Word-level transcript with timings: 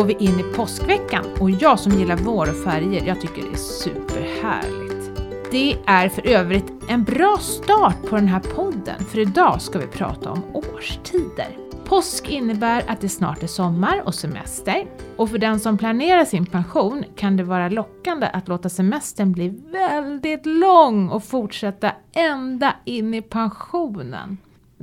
går 0.00 0.06
vi 0.06 0.14
in 0.14 0.40
i 0.40 0.42
påskveckan 0.42 1.24
och 1.40 1.50
jag 1.50 1.80
som 1.80 1.92
gillar 1.92 2.16
vår 2.16 2.50
och 2.50 2.64
färger, 2.64 3.06
jag 3.06 3.20
tycker 3.20 3.42
det 3.42 3.48
är 3.48 3.56
superhärligt. 3.56 5.20
Det 5.50 5.76
är 5.86 6.08
för 6.08 6.26
övrigt 6.26 6.72
en 6.88 7.04
bra 7.04 7.36
start 7.40 7.96
på 8.08 8.16
den 8.16 8.28
här 8.28 8.40
podden, 8.40 9.04
för 9.04 9.18
idag 9.18 9.62
ska 9.62 9.78
vi 9.78 9.86
prata 9.86 10.30
om 10.30 10.42
årstider. 10.52 11.56
Påsk 11.84 12.28
innebär 12.30 12.84
att 12.86 13.00
det 13.00 13.08
snart 13.08 13.42
är 13.42 13.46
sommar 13.46 14.02
och 14.04 14.14
semester 14.14 14.86
och 15.16 15.30
för 15.30 15.38
den 15.38 15.60
som 15.60 15.78
planerar 15.78 16.24
sin 16.24 16.46
pension 16.46 17.04
kan 17.16 17.36
det 17.36 17.44
vara 17.44 17.68
lockande 17.68 18.26
att 18.26 18.48
låta 18.48 18.68
semestern 18.68 19.32
bli 19.32 19.48
väldigt 19.72 20.46
lång 20.46 21.08
och 21.08 21.24
fortsätta 21.24 21.92
ända 22.12 22.74
in 22.84 23.14
i 23.14 23.22
pensionen. 23.22 24.38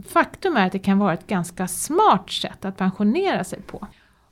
Faktum 0.08 0.58
är 0.58 0.66
att 0.66 0.72
det 0.72 0.80
kan 0.80 1.00
vara 1.00 1.14
ett 1.14 1.28
ganska 1.28 1.68
smart 1.68 2.32
sätt 2.32 2.66
att 2.66 2.78
pensionera 2.78 3.44
sig 3.44 3.62
på. 3.62 3.88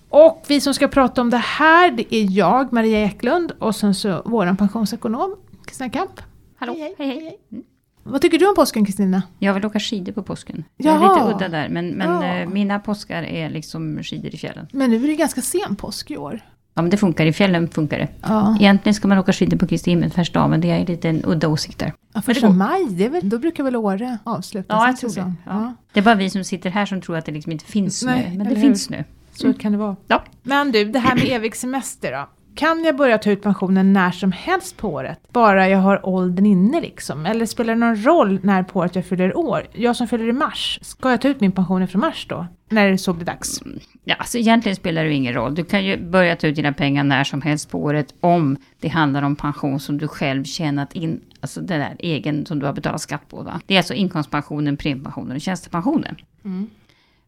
Och 0.09 0.45
vi 0.47 0.61
som 0.61 0.73
ska 0.73 0.87
prata 0.87 1.21
om 1.21 1.29
det 1.29 1.37
här, 1.37 1.91
det 1.91 2.15
är 2.15 2.27
jag, 2.29 2.73
Maria 2.73 2.99
Eklund, 2.99 3.51
och 3.59 3.75
sen 3.75 3.95
så 3.95 4.21
vår 4.25 4.55
pensionsekonom, 4.55 5.35
Kristina 5.65 5.89
Kamp. 5.89 6.21
Hallå, 6.57 6.75
hej 6.79 6.95
hej. 6.97 7.07
hej. 7.07 7.37
Mm. 7.51 7.63
Vad 8.07 8.21
tycker 8.21 8.37
du 8.37 8.47
om 8.47 8.55
påsken 8.55 8.85
Kristina? 8.85 9.23
Jag 9.39 9.53
vill 9.53 9.65
åka 9.65 9.79
skidor 9.79 10.11
på 10.11 10.23
påsken. 10.23 10.63
Jag 10.77 10.95
är 10.95 10.99
lite 10.99 11.35
udda 11.35 11.49
där, 11.49 11.69
men, 11.69 11.89
men 11.89 12.09
ja. 12.09 12.37
Eh, 12.37 12.49
mina 12.49 12.79
påskar 12.79 13.23
är 13.23 13.49
liksom 13.49 14.03
skidor 14.03 14.33
i 14.33 14.37
fjällen. 14.37 14.67
Men 14.71 14.89
nu 14.89 15.03
är 15.03 15.07
det 15.07 15.15
ganska 15.15 15.41
sen 15.41 15.75
påsk 15.75 16.11
i 16.11 16.17
år. 16.17 16.41
Ja, 16.73 16.81
men 16.81 16.91
det 16.91 16.97
funkar. 16.97 17.25
I 17.25 17.33
fjällen 17.33 17.69
funkar 17.69 17.97
det. 17.97 18.07
Ja. 18.21 18.57
Egentligen 18.59 18.93
ska 18.93 19.07
man 19.07 19.17
åka 19.17 19.33
skidor 19.33 19.57
på 19.57 19.67
Kristi 19.67 19.89
himmelsfärdsdag, 19.91 20.49
men 20.49 20.61
det 20.61 20.71
är 20.71 20.85
lite 20.85 21.09
en 21.09 21.25
udda 21.25 21.47
åsikt 21.47 21.79
där. 21.79 21.93
Ja, 22.13 22.21
första 22.21 22.49
maj, 22.49 22.87
det 22.89 23.09
väl, 23.09 23.29
då 23.29 23.37
brukar 23.39 23.63
väl 23.63 23.75
Åre 23.75 24.17
avsluta 24.23 24.73
Ja, 24.73 24.87
jag 24.87 24.97
tror 24.97 25.15
det. 25.15 25.33
Ja. 25.45 25.73
Det 25.93 25.99
är 25.99 26.03
bara 26.03 26.15
vi 26.15 26.29
som 26.29 26.43
sitter 26.43 26.69
här 26.69 26.85
som 26.85 27.01
tror 27.01 27.17
att 27.17 27.25
det 27.25 27.31
liksom 27.31 27.51
inte 27.51 27.65
finns 27.65 27.99
snö. 27.99 28.21
Men 28.35 28.49
det 28.49 28.55
finns 28.55 28.83
snö. 28.83 29.03
Så 29.35 29.53
kan 29.53 29.71
det 29.71 29.77
vara. 29.77 29.95
Ja. 30.07 30.23
Men 30.43 30.71
du, 30.71 30.85
det 30.85 30.99
här 30.99 31.15
med 31.15 31.25
evig 31.27 31.55
semester 31.55 32.11
då? 32.11 32.29
Kan 32.55 32.83
jag 32.83 32.95
börja 32.95 33.17
ta 33.17 33.31
ut 33.31 33.41
pensionen 33.41 33.93
när 33.93 34.11
som 34.11 34.31
helst 34.31 34.77
på 34.77 34.89
året? 34.89 35.19
Bara 35.31 35.69
jag 35.69 35.79
har 35.79 36.05
åldern 36.05 36.45
inne 36.45 36.81
liksom? 36.81 37.25
Eller 37.25 37.45
spelar 37.45 37.73
det 37.73 37.79
någon 37.79 38.03
roll 38.03 38.39
när 38.43 38.63
på 38.63 38.79
året 38.79 38.95
jag 38.95 39.05
fyller 39.05 39.37
år? 39.37 39.67
Jag 39.73 39.95
som 39.95 40.07
fyller 40.07 40.27
i 40.27 40.33
mars, 40.33 40.79
ska 40.81 41.11
jag 41.11 41.21
ta 41.21 41.27
ut 41.27 41.41
min 41.41 41.51
pension 41.51 41.87
från 41.87 42.01
mars 42.01 42.25
då? 42.29 42.47
När 42.69 42.91
det 42.91 42.97
så 42.97 43.13
blir 43.13 43.25
dags? 43.25 43.61
Mm, 43.61 43.79
ja, 44.03 44.15
alltså 44.15 44.37
egentligen 44.37 44.75
spelar 44.75 45.03
det 45.03 45.13
ingen 45.13 45.33
roll. 45.33 45.55
Du 45.55 45.63
kan 45.63 45.85
ju 45.85 46.09
börja 46.09 46.35
ta 46.35 46.47
ut 46.47 46.55
dina 46.55 46.73
pengar 46.73 47.03
när 47.03 47.23
som 47.23 47.41
helst 47.41 47.69
på 47.69 47.83
året 47.83 48.13
om 48.19 48.57
det 48.79 48.87
handlar 48.87 49.21
om 49.21 49.35
pension 49.35 49.79
som 49.79 49.97
du 49.97 50.07
själv 50.07 50.43
tjänat 50.43 50.93
in. 50.93 51.21
Alltså 51.39 51.61
den 51.61 51.79
där 51.79 51.95
egen 51.99 52.45
som 52.45 52.59
du 52.59 52.65
har 52.65 52.73
betalat 52.73 53.01
skatt 53.01 53.29
på. 53.29 53.41
Va? 53.41 53.61
Det 53.65 53.73
är 53.73 53.77
alltså 53.77 53.93
inkomstpensionen, 53.93 54.77
premiepensionen 54.77 55.35
och 55.35 55.41
tjänstepensionen. 55.41 56.15
Mm. 56.45 56.69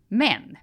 Men 0.07 0.57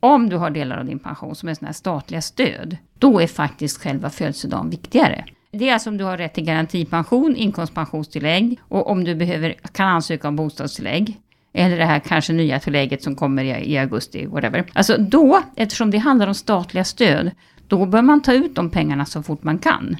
om 0.00 0.28
du 0.28 0.36
har 0.36 0.50
delar 0.50 0.78
av 0.78 0.84
din 0.84 0.98
pension 0.98 1.34
som 1.34 1.48
är 1.48 1.54
sådana 1.54 1.68
här 1.68 1.72
statliga 1.72 2.20
stöd, 2.20 2.76
då 2.98 3.20
är 3.20 3.26
faktiskt 3.26 3.82
själva 3.82 4.10
födelsedagen 4.10 4.70
viktigare. 4.70 5.24
Det 5.52 5.68
är 5.68 5.72
alltså 5.72 5.90
om 5.90 5.96
du 5.96 6.04
har 6.04 6.16
rätt 6.16 6.34
till 6.34 6.44
garantipension, 6.44 7.36
inkomstpensionstillägg 7.36 8.60
och 8.68 8.90
om 8.90 9.04
du 9.04 9.14
behöver, 9.14 9.54
kan 9.72 9.88
ansöka 9.88 10.28
om 10.28 10.36
bostadstillägg. 10.36 11.16
Eller 11.52 11.78
det 11.78 11.84
här 11.84 11.98
kanske 11.98 12.32
nya 12.32 12.60
tillägget 12.60 13.02
som 13.02 13.16
kommer 13.16 13.44
i, 13.44 13.72
i 13.72 13.78
augusti, 13.78 14.26
whatever. 14.26 14.64
Alltså 14.72 14.96
då, 14.98 15.42
eftersom 15.56 15.90
det 15.90 15.98
handlar 15.98 16.26
om 16.26 16.34
statliga 16.34 16.84
stöd, 16.84 17.30
då 17.68 17.86
bör 17.86 18.02
man 18.02 18.22
ta 18.22 18.32
ut 18.32 18.54
de 18.54 18.70
pengarna 18.70 19.06
så 19.06 19.22
fort 19.22 19.42
man 19.42 19.58
kan. 19.58 19.96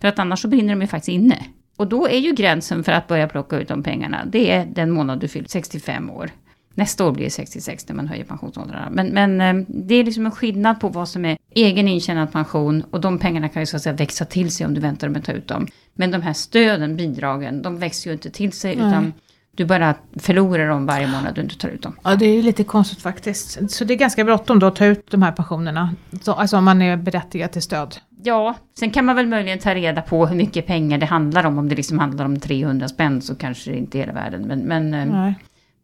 För 0.00 0.08
att 0.08 0.18
annars 0.18 0.40
så 0.40 0.48
brinner 0.48 0.74
de 0.74 0.80
ju 0.80 0.86
faktiskt 0.86 1.08
inne. 1.08 1.38
Och 1.76 1.86
då 1.86 2.08
är 2.08 2.18
ju 2.18 2.32
gränsen 2.32 2.84
för 2.84 2.92
att 2.92 3.08
börja 3.08 3.28
plocka 3.28 3.56
ut 3.56 3.68
de 3.68 3.82
pengarna, 3.82 4.24
det 4.26 4.50
är 4.50 4.66
den 4.66 4.90
månad 4.90 5.20
du 5.20 5.28
fyllt 5.28 5.50
65 5.50 6.10
år. 6.10 6.30
Nästa 6.74 7.06
år 7.06 7.12
blir 7.12 7.24
det 7.24 7.30
66 7.30 7.88
när 7.88 7.96
man 7.96 8.08
höjer 8.08 8.24
pensionsåldrarna. 8.24 8.88
Men, 8.90 9.06
men 9.06 9.40
eh, 9.40 9.64
det 9.68 9.94
är 9.94 10.04
liksom 10.04 10.26
en 10.26 10.32
skillnad 10.32 10.80
på 10.80 10.88
vad 10.88 11.08
som 11.08 11.24
är 11.24 11.38
egen 11.54 11.88
intjänad 11.88 12.32
pension 12.32 12.84
och 12.90 13.00
de 13.00 13.18
pengarna 13.18 13.48
kan 13.48 13.62
ju 13.62 13.66
så 13.66 13.76
att 13.76 13.82
säga 13.82 13.96
växa 13.96 14.24
till 14.24 14.50
sig 14.50 14.66
om 14.66 14.74
du 14.74 14.80
väntar 14.80 15.08
med 15.08 15.18
att 15.18 15.24
ta 15.24 15.32
ut 15.32 15.48
dem. 15.48 15.66
Men 15.94 16.10
de 16.10 16.22
här 16.22 16.32
stöden, 16.32 16.96
bidragen, 16.96 17.62
de 17.62 17.78
växer 17.78 18.10
ju 18.10 18.14
inte 18.14 18.30
till 18.30 18.52
sig 18.52 18.76
Nej. 18.76 18.88
utan 18.88 19.12
du 19.56 19.64
bara 19.64 19.94
förlorar 20.16 20.68
dem 20.68 20.86
varje 20.86 21.06
månad 21.06 21.34
du 21.34 21.40
inte 21.40 21.58
tar 21.58 21.68
ut 21.68 21.82
dem. 21.82 21.96
Ja, 22.04 22.16
det 22.16 22.26
är 22.26 22.42
lite 22.42 22.64
konstigt 22.64 23.02
faktiskt. 23.02 23.70
Så 23.70 23.84
det 23.84 23.94
är 23.94 23.98
ganska 23.98 24.24
bråttom 24.24 24.58
då 24.58 24.66
att 24.66 24.76
ta 24.76 24.84
ut 24.84 25.10
de 25.10 25.22
här 25.22 25.32
pensionerna. 25.32 25.94
Så, 26.20 26.32
alltså 26.32 26.56
om 26.56 26.64
man 26.64 26.82
är 26.82 26.96
berättigad 26.96 27.52
till 27.52 27.62
stöd. 27.62 27.96
Ja, 28.22 28.54
sen 28.78 28.90
kan 28.90 29.04
man 29.04 29.16
väl 29.16 29.26
möjligen 29.26 29.58
ta 29.58 29.74
reda 29.74 30.02
på 30.02 30.26
hur 30.26 30.36
mycket 30.36 30.66
pengar 30.66 30.98
det 30.98 31.06
handlar 31.06 31.46
om. 31.46 31.58
Om 31.58 31.68
det 31.68 31.74
liksom 31.74 31.98
handlar 31.98 32.24
om 32.24 32.40
300 32.40 32.88
spänn 32.88 33.22
så 33.22 33.34
kanske 33.34 33.70
det 33.70 33.76
inte 33.76 33.98
är 33.98 34.00
hela 34.00 34.12
världen. 34.12 34.42
Men, 34.42 34.60
men 34.60 34.94
eh, 34.94 35.32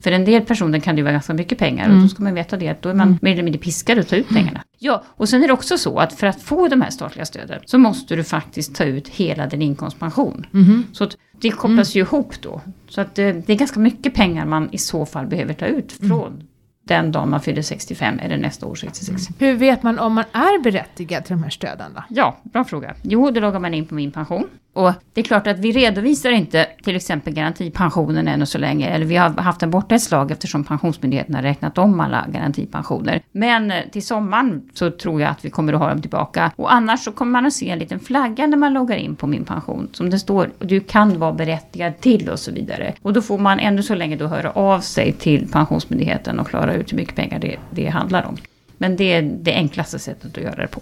för 0.03 0.13
en 0.13 0.25
del 0.25 0.43
personer 0.43 0.81
kan 0.81 0.95
det 0.95 0.99
ju 0.99 1.03
vara 1.03 1.13
ganska 1.13 1.35
mycket 1.35 1.59
pengar 1.59 1.85
mm. 1.85 1.97
och 1.97 2.03
då 2.03 2.09
ska 2.09 2.23
man 2.23 2.35
veta 2.35 2.57
det, 2.57 2.69
att 2.69 2.83
då 2.83 2.89
är 2.89 2.95
man 2.95 3.09
mm. 3.09 3.19
mer 3.23 3.33
eller 3.33 3.43
mindre 3.43 3.61
piskad 3.61 3.99
att 3.99 4.09
ta 4.09 4.17
ut 4.17 4.29
pengarna. 4.29 4.63
Ja, 4.79 5.05
och 5.07 5.29
sen 5.29 5.43
är 5.43 5.47
det 5.47 5.53
också 5.53 5.79
så 5.79 5.99
att 5.99 6.13
för 6.13 6.27
att 6.27 6.43
få 6.43 6.69
de 6.69 6.81
här 6.81 6.91
statliga 6.91 7.25
stöden 7.25 7.61
så 7.65 7.79
måste 7.79 8.17
du 8.17 8.25
faktiskt 8.25 8.75
ta 8.75 8.85
ut 8.85 9.09
hela 9.09 9.47
din 9.47 9.63
inkomstpension. 9.63 10.47
Mm. 10.55 10.85
Så 10.93 11.05
att 11.05 11.17
det 11.41 11.51
kopplas 11.51 11.95
ju 11.95 12.01
ihop 12.01 12.35
då. 12.43 12.61
Så 12.89 13.01
att 13.01 13.15
det, 13.15 13.33
det, 13.33 13.53
är 13.53 13.57
ganska 13.57 13.81
mycket 13.81 14.15
pengar 14.15 14.47
man 14.47 14.69
i 14.73 14.79
så 14.79 15.07
fall 15.07 15.27
behöver 15.27 15.55
ta 15.55 15.67
ut 15.67 15.99
mm. 16.01 16.09
från 16.09 16.43
den 16.85 17.13
dagen 17.13 17.31
man 17.31 17.41
fyller 17.41 17.63
65 17.63 18.19
eller 18.19 18.37
nästa 18.37 18.67
år 18.67 18.75
66. 18.75 19.29
Hur 19.39 19.55
vet 19.55 19.83
man 19.83 19.99
om 19.99 20.13
man 20.13 20.25
är 20.33 20.63
berättigad 20.63 21.25
till 21.25 21.37
de 21.37 21.43
här 21.43 21.51
stöden 21.51 21.93
då? 21.95 22.05
Ja, 22.09 22.39
bra 22.43 22.65
fråga. 22.65 22.95
Jo, 23.03 23.31
då 23.31 23.41
loggar 23.41 23.61
man 23.61 23.75
in 23.75 23.87
på 23.87 23.95
min 23.95 24.11
pension. 24.11 24.49
Och 24.79 24.93
det 25.13 25.21
är 25.21 25.25
klart 25.25 25.47
att 25.47 25.59
vi 25.59 25.73
redovisar 25.73 26.31
inte 26.31 26.67
till 26.83 26.97
exempel 26.97 27.35
garantipensionen 27.35 28.29
ännu 28.29 28.47
så 28.47 28.59
länge. 28.59 28.89
Eller 28.89 29.07
vi 29.07 29.17
har 29.17 29.31
haft 29.31 29.61
den 29.61 29.71
borta 29.71 29.95
ett 29.95 30.03
slag 30.03 30.31
eftersom 30.31 30.65
Pensionsmyndigheten 30.65 31.35
har 31.35 31.43
räknat 31.43 31.79
om 31.79 32.01
alla 32.01 32.27
garantipensioner. 32.29 33.23
Men 33.33 33.71
eh, 33.71 33.83
till 33.93 34.07
sommaren 34.07 34.71
så 34.75 34.91
tror 34.91 35.21
jag 35.21 35.31
att 35.31 35.45
vi 35.45 35.51
kommer 35.51 35.73
att 35.73 35.79
ha 35.79 35.89
dem 35.89 36.01
tillbaka. 36.01 36.53
Och 36.57 36.73
annars 36.73 37.05
så 37.05 37.13
kommer 37.13 37.33
man 37.33 37.47
att 37.47 37.53
se 37.53 37.71
en 37.71 37.79
liten 37.79 38.01
flagga 38.01 38.47
när 38.47 38.57
man 38.57 38.73
loggar 38.73 38.97
in 38.97 39.17
på 39.17 39.27
min 39.27 39.45
pension. 39.45 39.89
Som 39.93 40.11
det 40.11 40.19
står, 40.19 40.51
du 40.59 40.81
kan 40.81 41.19
vara 41.19 41.33
berättigad 41.33 42.01
till 42.01 42.29
och 42.29 42.39
så 42.39 42.53
vidare. 42.53 42.95
Och 43.03 43.13
då 43.13 43.23
får 43.23 43.39
man 43.39 43.59
ännu 43.59 43.83
så 43.83 43.95
länge 43.95 44.17
då 44.17 44.27
höra 44.27 44.51
av 44.51 44.81
sig 44.81 45.13
till 45.13 45.49
Pensionsmyndigheten 45.53 46.41
och 46.41 46.49
klara 46.49 46.75
ut 46.75 46.93
hur 46.93 46.97
mycket 46.97 47.15
pengar 47.15 47.39
det, 47.39 47.57
det 47.71 47.87
handlar 47.87 48.27
om. 48.27 48.37
Men 48.77 48.97
det 48.97 49.13
är 49.13 49.23
det 49.23 49.55
enklaste 49.55 49.99
sättet 49.99 50.37
att 50.37 50.45
göra 50.45 50.57
det 50.57 50.69
på. 50.69 50.81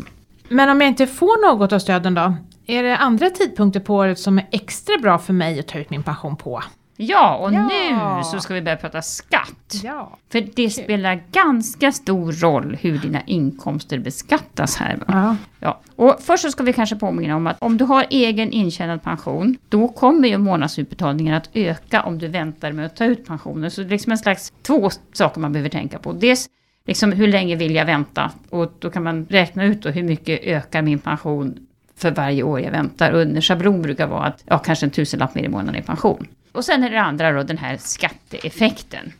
Men 0.48 0.68
om 0.68 0.80
jag 0.80 0.88
inte 0.88 1.06
får 1.06 1.50
något 1.50 1.72
av 1.72 1.78
stöden 1.78 2.14
då? 2.14 2.34
Är 2.66 2.82
det 2.82 2.96
andra 2.96 3.30
tidpunkter 3.30 3.80
på 3.80 3.94
året 3.94 4.18
som 4.18 4.38
är 4.38 4.46
extra 4.50 4.98
bra 4.98 5.18
för 5.18 5.32
mig 5.32 5.60
att 5.60 5.68
ta 5.68 5.78
ut 5.78 5.90
min 5.90 6.02
pension 6.02 6.36
på? 6.36 6.62
Ja, 6.96 7.36
och 7.36 7.52
ja. 7.52 7.68
nu 7.68 8.24
så 8.24 8.40
ska 8.40 8.54
vi 8.54 8.62
börja 8.62 8.76
prata 8.76 9.02
skatt. 9.02 9.74
Ja. 9.84 10.18
För 10.32 10.40
det 10.40 10.54
Kul. 10.54 10.70
spelar 10.70 11.22
ganska 11.32 11.92
stor 11.92 12.32
roll 12.32 12.76
hur 12.80 12.98
dina 12.98 13.22
inkomster 13.22 13.98
beskattas 13.98 14.76
här. 14.76 14.98
Ja. 15.08 15.36
Ja. 15.60 15.80
Och 15.96 16.16
först 16.20 16.42
så 16.42 16.50
ska 16.50 16.62
vi 16.62 16.72
kanske 16.72 16.96
påminna 16.96 17.36
om 17.36 17.46
att 17.46 17.56
om 17.62 17.76
du 17.76 17.84
har 17.84 18.06
egen 18.10 18.52
intjänad 18.52 19.02
pension, 19.02 19.56
då 19.68 19.88
kommer 19.88 20.28
ju 20.28 20.38
månadsutbetalningen 20.38 21.34
att 21.34 21.50
öka 21.52 22.02
om 22.02 22.18
du 22.18 22.28
väntar 22.28 22.72
med 22.72 22.86
att 22.86 22.96
ta 22.96 23.04
ut 23.04 23.26
pensionen. 23.26 23.70
Så 23.70 23.80
det 23.80 23.88
är 23.88 23.90
liksom 23.90 24.12
en 24.12 24.18
slags 24.18 24.52
två 24.62 24.90
saker 25.12 25.40
man 25.40 25.52
behöver 25.52 25.70
tänka 25.70 25.98
på. 25.98 26.12
Dels 26.12 26.48
liksom 26.86 27.12
hur 27.12 27.28
länge 27.28 27.56
vill 27.56 27.74
jag 27.74 27.86
vänta? 27.86 28.30
Och 28.50 28.72
då 28.78 28.90
kan 28.90 29.02
man 29.02 29.26
räkna 29.26 29.64
ut 29.64 29.82
då 29.82 29.88
hur 29.88 30.02
mycket 30.02 30.40
ökar 30.42 30.82
min 30.82 30.98
pension 30.98 31.66
för 31.96 32.10
varje 32.10 32.42
år 32.42 32.60
jag 32.60 32.70
väntar. 32.70 33.12
Och 33.12 33.22
en 33.22 33.42
schablon 33.42 33.82
brukar 33.82 34.06
vara 34.06 34.24
att 34.24 34.44
ja, 34.46 34.58
kanske 34.58 34.86
en 34.86 34.90
tusenlapp 34.90 35.34
mer 35.34 35.42
i 35.42 35.48
månaden 35.48 35.76
i 35.76 35.82
pension. 35.82 36.26
Och 36.52 36.64
sen 36.64 36.84
är 36.84 36.90
det 36.90 37.00
andra 37.00 37.32
då 37.32 37.42
den 37.42 37.58
här 37.58 37.76
skatteeffekten. 37.76 39.12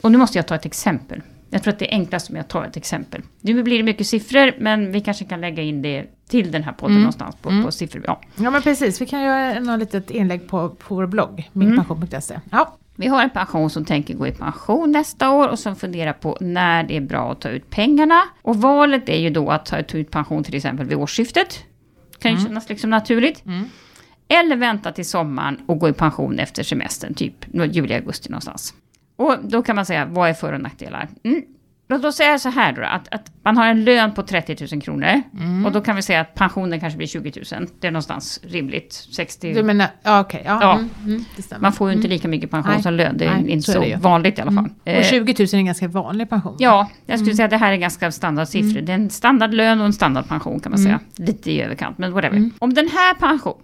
Och 0.00 0.12
nu 0.12 0.18
måste 0.18 0.38
jag 0.38 0.46
ta 0.46 0.54
ett 0.54 0.66
exempel. 0.66 1.22
Jag 1.50 1.62
tror 1.62 1.72
att 1.72 1.78
det 1.78 1.92
är 1.92 1.96
enklast 1.98 2.30
om 2.30 2.36
jag 2.36 2.48
tar 2.48 2.64
ett 2.64 2.76
exempel. 2.76 3.22
Nu 3.40 3.62
blir 3.62 3.76
det 3.76 3.82
mycket 3.82 4.06
siffror, 4.06 4.52
men 4.58 4.92
vi 4.92 5.00
kanske 5.00 5.24
kan 5.24 5.40
lägga 5.40 5.62
in 5.62 5.82
det 5.82 6.06
till 6.28 6.52
den 6.52 6.62
här 6.62 6.72
podden 6.72 6.92
mm. 6.92 7.02
någonstans 7.02 7.36
på, 7.42 7.50
mm. 7.50 7.64
på 7.64 7.72
siffror. 7.72 8.04
Ja. 8.06 8.20
ja, 8.36 8.50
men 8.50 8.62
precis. 8.62 9.00
Vi 9.00 9.06
kan 9.06 9.22
göra 9.22 9.60
något 9.60 9.78
litet 9.78 10.10
inlägg 10.10 10.48
på, 10.48 10.68
på 10.68 10.94
vår 10.94 11.06
blogg, 11.06 11.50
minpension.se. 11.52 12.34
Mm. 12.34 12.48
Ja. 12.50 12.76
Vi 12.96 13.06
har 13.06 13.22
en 13.22 13.30
pension 13.30 13.70
som 13.70 13.84
tänker 13.84 14.14
gå 14.14 14.26
i 14.26 14.32
pension 14.32 14.92
nästa 14.92 15.30
år 15.30 15.48
och 15.48 15.58
som 15.58 15.76
funderar 15.76 16.12
på 16.12 16.38
när 16.40 16.82
det 16.82 16.96
är 16.96 17.00
bra 17.00 17.32
att 17.32 17.40
ta 17.40 17.48
ut 17.48 17.70
pengarna. 17.70 18.22
Och 18.42 18.56
valet 18.56 19.08
är 19.08 19.18
ju 19.18 19.30
då 19.30 19.50
att 19.50 19.66
ta 19.66 19.78
ut 19.78 20.10
pension 20.10 20.44
till 20.44 20.54
exempel 20.54 20.86
vid 20.86 20.98
årsskiftet. 20.98 21.64
Kan 22.24 22.32
ju 22.32 22.38
mm. 22.38 22.48
kännas 22.48 22.68
liksom 22.68 22.90
naturligt. 22.90 23.46
Mm. 23.46 23.64
Eller 24.28 24.56
vänta 24.56 24.92
till 24.92 25.08
sommaren 25.08 25.60
och 25.66 25.78
gå 25.78 25.88
i 25.88 25.92
pension 25.92 26.38
efter 26.38 26.62
semestern, 26.62 27.14
typ 27.14 27.34
juli, 27.52 27.94
augusti 27.94 28.30
någonstans. 28.30 28.74
Och 29.16 29.36
då 29.42 29.62
kan 29.62 29.76
man 29.76 29.86
säga, 29.86 30.06
vad 30.06 30.28
är 30.28 30.34
för 30.34 30.52
och 30.52 30.60
nackdelar? 30.60 31.08
Mm. 31.22 31.42
Låt 31.88 32.04
oss 32.04 32.16
säga 32.16 32.38
så 32.38 32.48
här 32.48 32.72
då, 32.72 32.82
att, 32.82 33.14
att 33.14 33.30
man 33.42 33.56
har 33.56 33.66
en 33.66 33.84
lön 33.84 34.14
på 34.14 34.22
30 34.22 34.66
000 34.72 34.82
kronor. 34.82 35.22
Mm. 35.38 35.66
Och 35.66 35.72
då 35.72 35.80
kan 35.80 35.96
vi 35.96 36.02
säga 36.02 36.20
att 36.20 36.34
pensionen 36.34 36.80
kanske 36.80 36.96
blir 36.96 37.06
20 37.06 37.32
000. 37.52 37.68
Det 37.80 37.86
är 37.86 37.90
någonstans 37.90 38.40
rimligt. 38.42 38.92
60... 38.92 39.54
Du 39.54 39.62
menar, 39.62 39.86
ja 40.02 40.20
okej. 40.20 40.40
Okay, 40.40 40.52
ja, 40.52 40.58
ja. 40.62 40.74
Mm, 40.74 40.90
mm, 41.06 41.24
man 41.58 41.72
får 41.72 41.88
ju 41.88 41.94
inte 41.94 42.06
mm. 42.06 42.14
lika 42.14 42.28
mycket 42.28 42.50
pension 42.50 42.72
Nej. 42.72 42.82
som 42.82 42.94
lön. 42.94 43.18
Det 43.18 43.24
är 43.24 43.34
Nej, 43.34 43.50
inte 43.50 43.66
så, 43.66 43.72
så 43.72 43.84
är 43.84 43.96
vanligt 43.96 44.38
i 44.38 44.42
alla 44.42 44.52
fall. 44.52 44.70
Mm. 44.84 44.98
Och 44.98 45.04
20 45.04 45.34
000 45.38 45.48
är 45.52 45.54
en 45.54 45.64
ganska 45.64 45.88
vanlig 45.88 46.30
pension. 46.30 46.56
Ja, 46.58 46.90
jag 47.06 47.18
skulle 47.18 47.34
säga 47.34 47.44
att 47.44 47.50
det 47.50 47.56
här 47.56 47.72
är 47.72 47.76
ganska 47.76 48.12
standardsiffror. 48.12 48.80
Det 48.80 48.92
är 48.92 48.96
en 48.96 49.10
standardlön 49.10 49.80
och 49.80 49.86
en 49.86 49.92
standardpension 49.92 50.60
kan 50.60 50.72
man 50.72 50.78
säga. 50.78 51.00
Lite 51.16 51.50
i 51.50 51.62
överkant, 51.62 51.98
men 51.98 52.12
whatever. 52.12 52.50
Om 52.58 52.74
den 52.74 52.88
här 52.88 53.14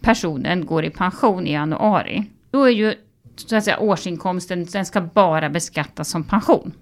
personen 0.01 0.67
går 0.67 0.85
i 0.85 0.91
pension 0.91 1.47
i 1.47 1.53
januari, 1.53 2.25
då 2.51 2.65
är 2.65 2.71
ju 2.71 2.95
så 3.37 3.57
att 3.57 3.65
säga, 3.65 3.79
årsinkomsten, 3.79 4.65
den 4.65 4.87
ska 4.87 5.01
bara 5.01 5.51
beskattas 5.51 6.09
som 6.09 6.25
pension. 6.25 6.73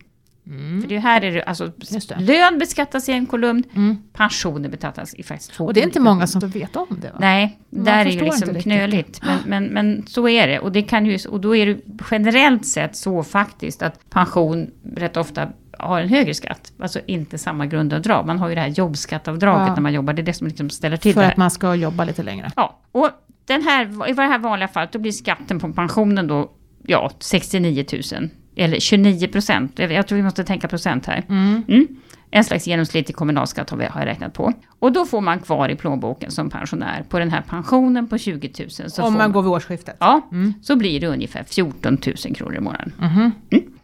För 0.83 0.89
det 0.89 0.99
här 0.99 1.21
är 1.25 1.33
det, 1.33 1.43
alltså, 1.43 1.73
det. 2.09 2.17
lön 2.21 2.59
beskattas 2.59 3.09
i 3.09 3.13
en 3.13 3.27
kolumn, 3.27 3.63
Mm. 3.75 3.97
pensioner 4.13 4.69
beskattas 4.69 5.15
i 5.15 5.23
faktiskt 5.23 5.53
två 5.53 5.65
Och 5.65 5.75
det 5.75 5.81
är 5.81 5.85
inte 5.85 6.01
många 6.01 6.27
som 6.27 6.41
vet 6.49 6.77
om 6.77 6.87
det 7.03 7.09
va? 7.11 7.17
Nej, 7.21 7.59
Man 7.71 7.85
där 7.85 8.01
är 8.01 8.05
förstår 8.05 8.25
liksom 8.25 8.55
knöligt. 8.55 9.21
Men, 9.27 9.39
men, 9.47 9.65
men 9.65 10.07
så 10.07 10.29
är 10.29 10.47
det. 10.47 10.59
Och, 10.59 10.73
det 10.73 10.83
kan 10.83 11.07
ju, 11.07 11.19
och 11.29 11.41
då 11.41 11.57
är 11.57 11.67
det 11.67 11.79
generellt 12.11 12.67
sett 12.67 12.97
så 12.97 13.23
faktiskt 13.23 13.83
att 13.83 14.11
pension 14.11 14.71
rätt 14.97 15.17
ofta 15.17 15.49
har 15.79 16.01
en 16.01 16.09
högre 16.09 16.35
skatt. 16.35 16.73
Alltså 16.81 17.01
inte 17.07 17.39
samma 17.39 17.67
grundavdrag. 17.67 18.27
Man 18.27 18.39
har 18.39 18.49
ju 18.49 18.55
det 18.55 18.61
här 18.61 18.69
jobbskattavdraget 18.69 19.69
Ja. 19.69 19.75
när 19.75 19.83
man 19.83 19.93
jobbar. 19.93 20.13
Det 20.13 20.23
är 20.23 20.25
det 20.25 20.33
som 20.33 20.47
liksom 20.47 20.71
ställer 20.71 20.97
till 20.97 21.13
För 21.15 21.21
det 21.21 21.25
här. 21.25 21.33
att 21.33 21.37
man 21.39 21.51
ska 21.51 21.75
jobba 21.75 22.05
lite 22.05 22.23
längre. 22.23 22.51
Ja, 22.57 22.81
och 22.93 23.11
den 23.45 23.63
här, 23.63 24.09
i 24.11 24.13
det 24.13 24.23
här 24.23 24.39
vanliga 24.39 24.69
fallet 24.69 24.93
då 24.93 24.99
blir 24.99 25.13
skatten 25.13 25.61
på 25.61 25.73
pensionen 25.73 26.27
då 26.27 26.51
ja, 26.87 27.11
69 27.19 27.85
000. 28.13 28.29
Eller 28.59 28.81
29 28.81 29.29
procent. 29.29 29.79
Jag 29.79 30.07
tror 30.07 30.17
vi 30.17 30.23
måste 30.23 30.45
tänka 30.45 30.69
procent 30.69 31.07
här. 31.07 31.25
Mm. 31.29 31.63
Mm. 31.69 31.87
En 32.31 32.45
slags 32.45 32.67
genomsnittlig 32.67 33.17
kommunalskatt 33.17 33.71
har, 33.71 33.77
vi, 33.79 33.85
har 33.85 34.01
jag 34.01 34.07
räknat 34.07 34.33
på. 34.35 34.53
Och 34.79 34.93
då 34.93 35.05
får 35.07 35.21
man 35.21 35.39
kvar 35.41 35.69
i 35.69 35.77
plånboken 35.77 36.31
som 36.31 36.51
pensionär 36.51 37.05
på 37.09 37.19
den 37.19 37.31
här 37.31 37.43
pensionen 37.49 38.09
på 38.09 38.19
20 38.19 38.51
000. 38.59 38.71
Så 38.71 39.03
Om 39.03 39.13
får 39.13 39.19
man 39.19 39.33
går 39.33 39.43
vid 39.43 39.51
årsskiftet. 39.51 39.97
Ja, 40.01 40.29
Mm. 40.33 40.55
så 40.63 40.77
blir 40.77 41.01
det 41.01 41.07
ungefär 41.07 41.45
14 41.45 41.99
000 42.07 42.35
kronor 42.35 42.57
i 42.57 42.61
månaden. 42.61 42.93
Mhm. 42.99 43.31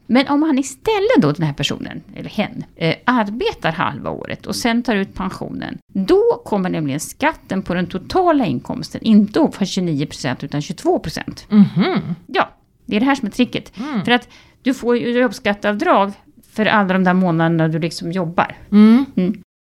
Men 0.06 0.28
om 0.28 0.42
han 0.42 0.58
istället 0.58 1.16
då, 1.18 1.32
den 1.32 1.46
här 1.46 1.52
personen, 1.52 2.02
eller 2.16 2.30
hen, 2.30 2.64
eh, 2.76 2.94
arbetar 3.04 3.72
halva 3.72 4.10
året 4.10 4.46
och 4.46 4.56
sen 4.56 4.82
tar 4.82 4.96
ut 4.96 5.14
pensionen. 5.14 5.78
Då 5.94 6.42
kommer 6.44 6.70
nämligen 6.70 7.00
skatten 7.00 7.62
på 7.62 7.74
den 7.74 7.86
totala 7.86 8.46
inkomsten 8.46 9.00
inte 9.02 9.38
upp 9.40 9.54
för 9.54 9.64
29% 9.64 10.44
utan 10.44 10.60
22%. 10.62 11.46
Mhm. 11.48 12.14
Ja, 12.26 12.48
det 12.86 12.96
är 12.96 13.00
det 13.00 13.06
här 13.06 13.14
som 13.14 13.26
är 13.26 13.32
tricket. 13.32 13.78
Mm. 13.78 14.04
För 14.04 14.12
att 14.12 14.28
du 14.64 14.74
får 14.74 14.96
ju 14.96 15.20
jobbskatteavdrag 15.20 16.12
för 16.52 16.66
alla 16.66 16.92
de 16.92 17.04
där 17.04 17.14
månaderna 17.14 17.68
du 17.68 17.78
liksom 17.78 18.12
jobbar. 18.12 18.56
Mm. 18.72 19.04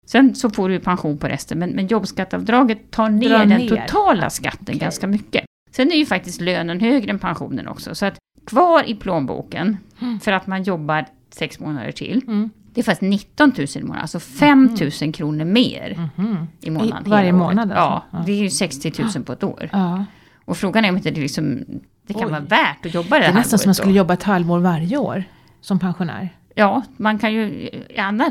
Sen 0.06 0.36
så 0.36 0.50
får 0.50 0.70
du 0.70 0.80
pension 0.80 1.18
på 1.18 1.28
resten, 1.28 1.60
men, 1.60 1.70
men 1.70 1.88
jobbskatteavdraget 1.88 2.92
tar 2.92 3.10
ner 3.10 3.30
Drar 3.30 3.40
den 3.46 3.50
ner. 3.50 3.68
totala 3.70 4.30
skatten 4.30 4.66
Okej. 4.68 4.78
ganska 4.80 5.08
mycket. 5.08 5.46
Sen 5.72 5.92
är 5.92 5.96
ju 5.96 6.06
faktiskt 6.06 6.42
lönen 6.42 6.80
högre 6.80 7.10
än 7.12 7.20
pensionen 7.20 7.68
också, 7.68 7.96
så 7.96 8.06
att 8.06 8.18
kvar 8.46 8.84
i 8.90 8.96
plånboken 8.96 9.78
Mm. 10.02 10.20
för 10.20 10.32
att 10.32 10.48
man 10.48 10.64
jobbar 10.64 11.06
sex 11.30 11.60
månader 11.60 11.92
till, 11.92 12.22
Mm. 12.28 12.50
det 12.74 12.82
är 12.82 12.84
faktiskt 12.84 13.10
19 13.10 13.54
000 13.58 13.68
i 13.76 13.80
månaden, 13.82 14.02
alltså 14.02 14.20
5 14.20 14.70
000 15.02 15.14
kronor 15.14 15.46
mer 15.46 16.10
Mhm. 16.16 16.48
i 16.62 16.70
månaden. 16.70 17.08
I 17.08 17.10
varje 17.10 17.32
månad 17.34 17.72
alltså? 17.72 18.04
Ja. 18.12 18.24
det 18.26 18.32
är 18.32 18.36
ju 18.44 18.50
60 18.50 18.94
000 19.16 19.24
på 19.26 19.34
ett 19.34 19.44
år. 19.44 19.70
Ja. 19.72 20.06
Och 20.48 20.58
frågan 20.58 20.86
är 20.86 20.90
om 20.90 20.98
inte 20.98 21.12
det 21.12 21.22
liksom, 21.22 21.64
det 22.08 22.14
kan 22.14 22.26
Oj. 22.26 22.30
vara 22.32 22.40
värt 22.42 22.86
att 22.86 22.94
jobba 22.94 23.16
det, 23.16 23.22
Det 23.22 23.26
är 23.26 23.32
här 23.32 23.34
nästan 23.40 23.60
som 23.60 23.70
man 23.70 23.76
skulle 23.76 23.92
då. 23.94 23.98
jobba 23.98 24.14
ett 24.14 24.24
halvår 24.24 24.60
varje 24.60 24.98
år 24.98 25.24
som 25.62 25.80
pensionär. 25.80 26.30
Ja, 26.56 26.84
man 26.98 27.20
kan 27.20 27.34
ju 27.34 27.70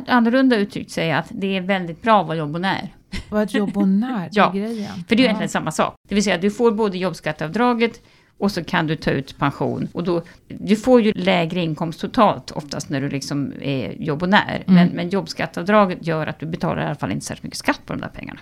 annorlunda 0.06 0.56
uttryckt 0.56 0.90
säga 0.90 1.18
att 1.18 1.26
det 1.30 1.56
är 1.56 1.60
väldigt 1.60 2.02
bra 2.02 2.20
att 2.20 2.26
vara 2.26 2.36
jobbonär. 2.38 2.94
Vad 3.28 3.42
ett 3.42 3.54
jobb 3.54 3.76
och 3.76 3.88
när, 3.88 4.28
Ja, 4.32 4.50
det 4.54 4.58
är 4.58 4.62
grejen. 4.66 4.92
För 5.08 5.08
det 5.08 5.14
är 5.14 5.16
ju 5.18 5.22
Ja. 5.22 5.26
egentligen 5.28 5.48
samma 5.48 5.70
sak. 5.70 5.94
Det 6.08 6.14
vill 6.14 6.24
säga 6.24 6.38
du 6.38 6.50
får 6.50 6.72
både 6.72 6.98
jobbskatteavdraget 6.98 8.00
och 8.38 8.52
så 8.52 8.64
kan 8.64 8.86
du 8.86 8.96
ta 8.96 9.10
ut 9.10 9.38
pension. 9.38 9.88
Och 9.92 10.04
då, 10.04 10.22
du 10.48 10.76
får 10.76 11.00
ju 11.00 11.12
lägre 11.12 11.60
inkomst 11.60 12.00
totalt 12.00 12.50
oftast 12.50 12.88
när 12.90 13.00
du 13.00 13.08
liksom 13.08 13.52
är 13.60 14.02
jobbonär. 14.02 14.62
Mm. 14.66 14.74
Men, 14.74 14.88
men 14.96 15.08
jobbskatteavdraget 15.08 16.06
gör 16.06 16.26
att 16.26 16.38
du 16.40 16.46
betalar 16.46 16.82
i 16.82 16.86
alla 16.86 16.94
fall 16.94 17.12
inte 17.12 17.26
särskilt 17.26 17.42
mycket 17.44 17.58
skatt 17.58 17.80
på 17.86 17.92
de 17.92 18.00
där 18.00 18.08
pengarna. 18.08 18.40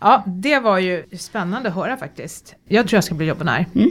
Ja, 0.00 0.22
det 0.26 0.58
var 0.58 0.78
ju 0.78 1.04
spännande 1.18 1.68
att 1.68 1.74
höra 1.74 1.96
faktiskt. 1.96 2.54
Jag 2.68 2.88
tror 2.88 2.96
jag 2.96 3.04
ska 3.04 3.14
bli 3.14 3.26
jobbonär. 3.26 3.66
Mm. 3.74 3.90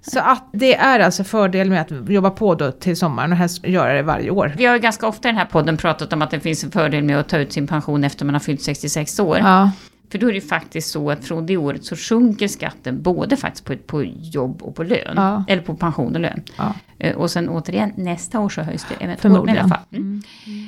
Så 0.00 0.20
att 0.20 0.48
det 0.52 0.74
är 0.76 1.00
alltså 1.00 1.24
fördel 1.24 1.70
med 1.70 1.80
att 1.80 2.10
jobba 2.10 2.30
på 2.30 2.54
då 2.54 2.70
till 2.72 2.96
sommaren 2.96 3.32
och 3.32 3.38
helst 3.38 3.66
göra 3.66 3.92
det 3.94 4.02
varje 4.02 4.30
år. 4.30 4.54
Vi 4.56 4.66
har 4.66 4.74
ju 4.74 4.80
ganska 4.80 5.06
ofta 5.06 5.28
i 5.28 5.30
den 5.32 5.38
här 5.38 5.44
podden 5.44 5.76
pratat 5.76 6.12
om 6.12 6.22
att 6.22 6.30
det 6.30 6.40
finns 6.40 6.64
en 6.64 6.70
fördel 6.70 7.04
med 7.04 7.18
att 7.20 7.28
ta 7.28 7.38
ut 7.38 7.52
sin 7.52 7.66
pension 7.66 8.04
efter 8.04 8.24
man 8.24 8.34
har 8.34 8.40
fyllt 8.40 8.62
66 8.62 9.20
år. 9.20 9.38
Ja, 9.38 9.70
För 10.12 10.18
då 10.18 10.26
är 10.26 10.30
det 10.32 10.38
ju 10.38 10.48
faktiskt 10.48 10.90
så 10.90 11.10
att 11.10 11.24
från 11.24 11.46
det 11.46 11.56
året 11.56 11.84
så 11.84 11.96
sjunker 11.96 12.48
skatten 12.48 13.02
både 13.02 13.36
faktiskt 13.36 13.64
på, 13.64 13.76
på 13.76 14.02
jobb 14.04 14.62
och 14.62 14.74
på 14.76 14.82
lön. 14.82 15.12
Ja. 15.16 15.44
Eller 15.48 15.62
på 15.62 15.74
pension 15.74 16.14
och 16.14 16.20
lön. 16.20 16.42
ja. 16.58 16.74
Eh, 16.98 17.16
Och 17.16 17.30
sen 17.30 17.48
återigen, 17.48 17.92
nästa 17.96 18.40
år 18.40 18.48
så 18.48 18.60
höjs 18.62 18.86
det 18.88 18.94
eventuellt 18.94 19.18
i 19.18 19.22
förmodligen. 19.22 19.58
alla 19.58 19.68
fall. 19.68 19.84
Mm. 19.92 20.22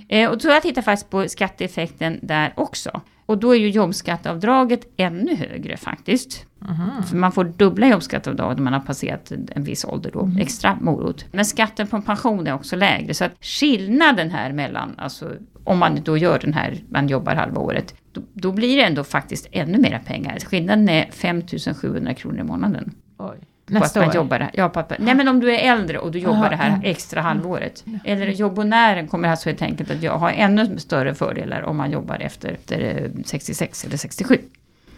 Eh, 0.08 0.30
Och 0.30 0.42
så 0.42 0.48
jag 0.48 0.62
tittar 0.62 0.82
faktiskt 0.82 1.10
på 1.10 1.28
skatteeffekten 1.28 2.18
där 2.22 2.52
också. 2.56 3.00
Och 3.30 3.38
då 3.38 3.54
är 3.54 3.58
ju 3.58 3.70
jobbskatteavdraget 3.70 4.80
ännu 4.96 5.34
högre 5.34 5.76
faktiskt. 5.76 6.46
Mhm. 6.58 7.02
För 7.02 7.16
man 7.16 7.32
får 7.32 7.44
dubbla 7.44 7.86
jobbskatteavdrag 7.86 8.56
när 8.56 8.62
man 8.62 8.72
har 8.72 8.80
passerat 8.80 9.32
en 9.32 9.64
viss 9.64 9.84
ålder 9.84 10.10
då, 10.12 10.30
extra 10.38 10.78
morot. 10.80 11.24
Men 11.32 11.44
skatten 11.44 11.86
på 11.86 12.02
pension 12.02 12.46
är 12.46 12.54
också 12.54 12.76
lägre. 12.76 13.14
Så 13.14 13.24
att 13.24 13.32
skillnaden 13.40 14.30
här 14.30 14.52
mellan, 14.52 14.94
alltså 14.98 15.32
om 15.64 15.78
man 15.78 16.02
då 16.04 16.16
gör 16.16 16.38
den 16.38 16.52
här, 16.52 16.78
man 16.88 17.08
jobbar 17.08 17.34
halva 17.34 17.60
året, 17.60 17.94
då, 18.12 18.22
då 18.32 18.52
blir 18.52 18.76
det 18.76 18.82
ändå 18.82 19.04
faktiskt 19.04 19.48
ännu 19.52 19.78
mera 19.78 19.98
pengar. 19.98 20.38
Skillnaden 20.38 20.88
är 20.88 21.10
5 21.10 21.42
700 21.82 22.14
kronor 22.14 22.38
i 22.38 22.44
månaden. 22.44 22.94
Oj. 23.18 23.49
På 23.70 23.78
Nästa 23.78 24.00
att 24.00 24.06
man 24.06 24.16
år. 24.16 24.22
jobbar. 24.22 24.50
Ja, 24.52 24.68
på 24.68 24.80
att, 24.80 24.92
nej 24.98 25.14
men 25.14 25.28
om 25.28 25.40
du 25.40 25.54
är 25.54 25.72
äldre 25.72 25.98
och 25.98 26.10
du 26.12 26.18
jobbar 26.18 26.36
Aha, 26.36 26.48
det 26.48 26.56
här 26.56 26.80
extra 26.84 27.20
halvåret. 27.20 27.84
Eller 28.04 28.26
jobbonären 28.26 29.08
kommer 29.08 29.28
alltså 29.28 29.48
helt 29.48 29.62
enkelt 29.62 29.90
att 29.90 30.02
jag 30.02 30.18
ha 30.18 30.30
ännu 30.30 30.78
större 30.78 31.14
fördelar 31.14 31.62
om 31.62 31.76
man 31.76 31.90
jobbar 31.90 32.18
efter, 32.20 32.48
efter 32.48 32.80
eh, 32.80 33.22
66 33.24 33.84
eller 33.84 33.96
67. 33.96 34.38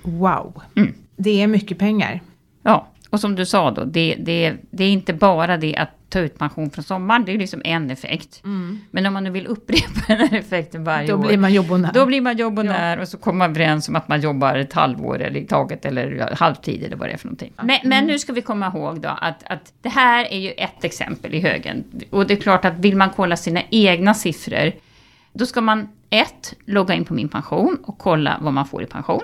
Wow. 0.03 0.63
Mm. 0.77 0.95
Det 1.17 1.43
är 1.43 1.47
mycket 1.47 1.79
pengar. 1.79 2.21
Ja, 2.63 2.87
och 3.13 3.21
som 3.21 3.35
du 3.35 3.47
sa 3.47 3.71
då, 3.71 3.85
det, 3.85 4.17
det, 4.19 4.57
det 4.71 4.85
är 4.85 4.91
inte 4.91 5.13
bara 5.13 5.57
det 5.57 5.77
att 5.77 5.89
ta 6.09 6.19
ut 6.19 6.39
pension 6.39 6.71
från 6.71 6.85
sommaren, 6.85 7.25
det 7.25 7.33
är 7.33 7.39
liksom 7.39 7.63
en 7.65 7.91
effekt. 7.91 8.41
Men 8.91 9.07
om 9.07 9.13
man 9.13 9.25
nu 9.25 9.31
vill 9.31 9.47
upprepa 9.47 10.01
den 10.07 10.29
här 10.29 10.39
effekten 10.39 10.85
varje 10.85 11.09
Då 11.09 11.15
år, 11.15 11.27
blir 11.27 11.39
man 11.39 11.53
jobbonär. 11.53 11.91
då 11.95 12.07
blir 12.07 12.21
man 12.21 12.37
jobbonär 12.37 12.99
och 13.01 13.09
så 13.09 13.19
kommer 13.19 13.39
man 13.39 13.51
överens 13.51 13.89
om 13.89 13.97
att 13.97 14.09
man 14.09 14.21
jobbar 14.21 14.55
ett 14.55 14.73
halvår 14.73 15.21
eller 15.21 15.41
i 15.41 15.47
taget 15.47 15.85
eller 15.85 16.11
ja, 16.11 16.29
halvtid 16.35 16.83
eller 16.83 16.97
vad 16.97 17.09
det 17.09 17.13
är 17.13 17.17
för 17.17 17.27
någonting. 17.27 17.53
Men, 17.63 17.79
men 17.85 18.07
nu 18.07 18.19
ska 18.19 18.33
vi 18.33 18.43
komma 18.43 18.67
ihåg 18.67 19.01
då 19.01 19.09
att, 19.09 19.43
att 19.47 19.73
det 19.83 19.89
här 19.89 20.33
är 20.33 20.39
ju 20.39 20.51
ett 20.51 20.85
exempel 20.85 21.35
i 21.35 21.41
högen. 21.41 21.85
Och 22.11 22.27
det 22.27 22.35
är 22.35 22.41
klart 22.41 22.65
att 22.65 22.79
vill 22.79 22.97
man 22.97 23.11
kolla 23.11 23.37
sina 23.37 23.63
egna 23.71 24.15
siffror, 24.15 24.73
då 25.33 25.47
ska 25.47 25.61
man 25.61 25.89
ett, 26.11 26.55
logga 26.65 26.95
in 26.95 27.05
på 27.05 27.15
min 27.15 27.29
pension 27.29 27.79
och 27.85 27.99
kolla 27.99 28.39
vad 28.41 28.53
man 28.53 28.67
får 28.67 28.83
i 28.83 28.87
pension. 28.87 29.23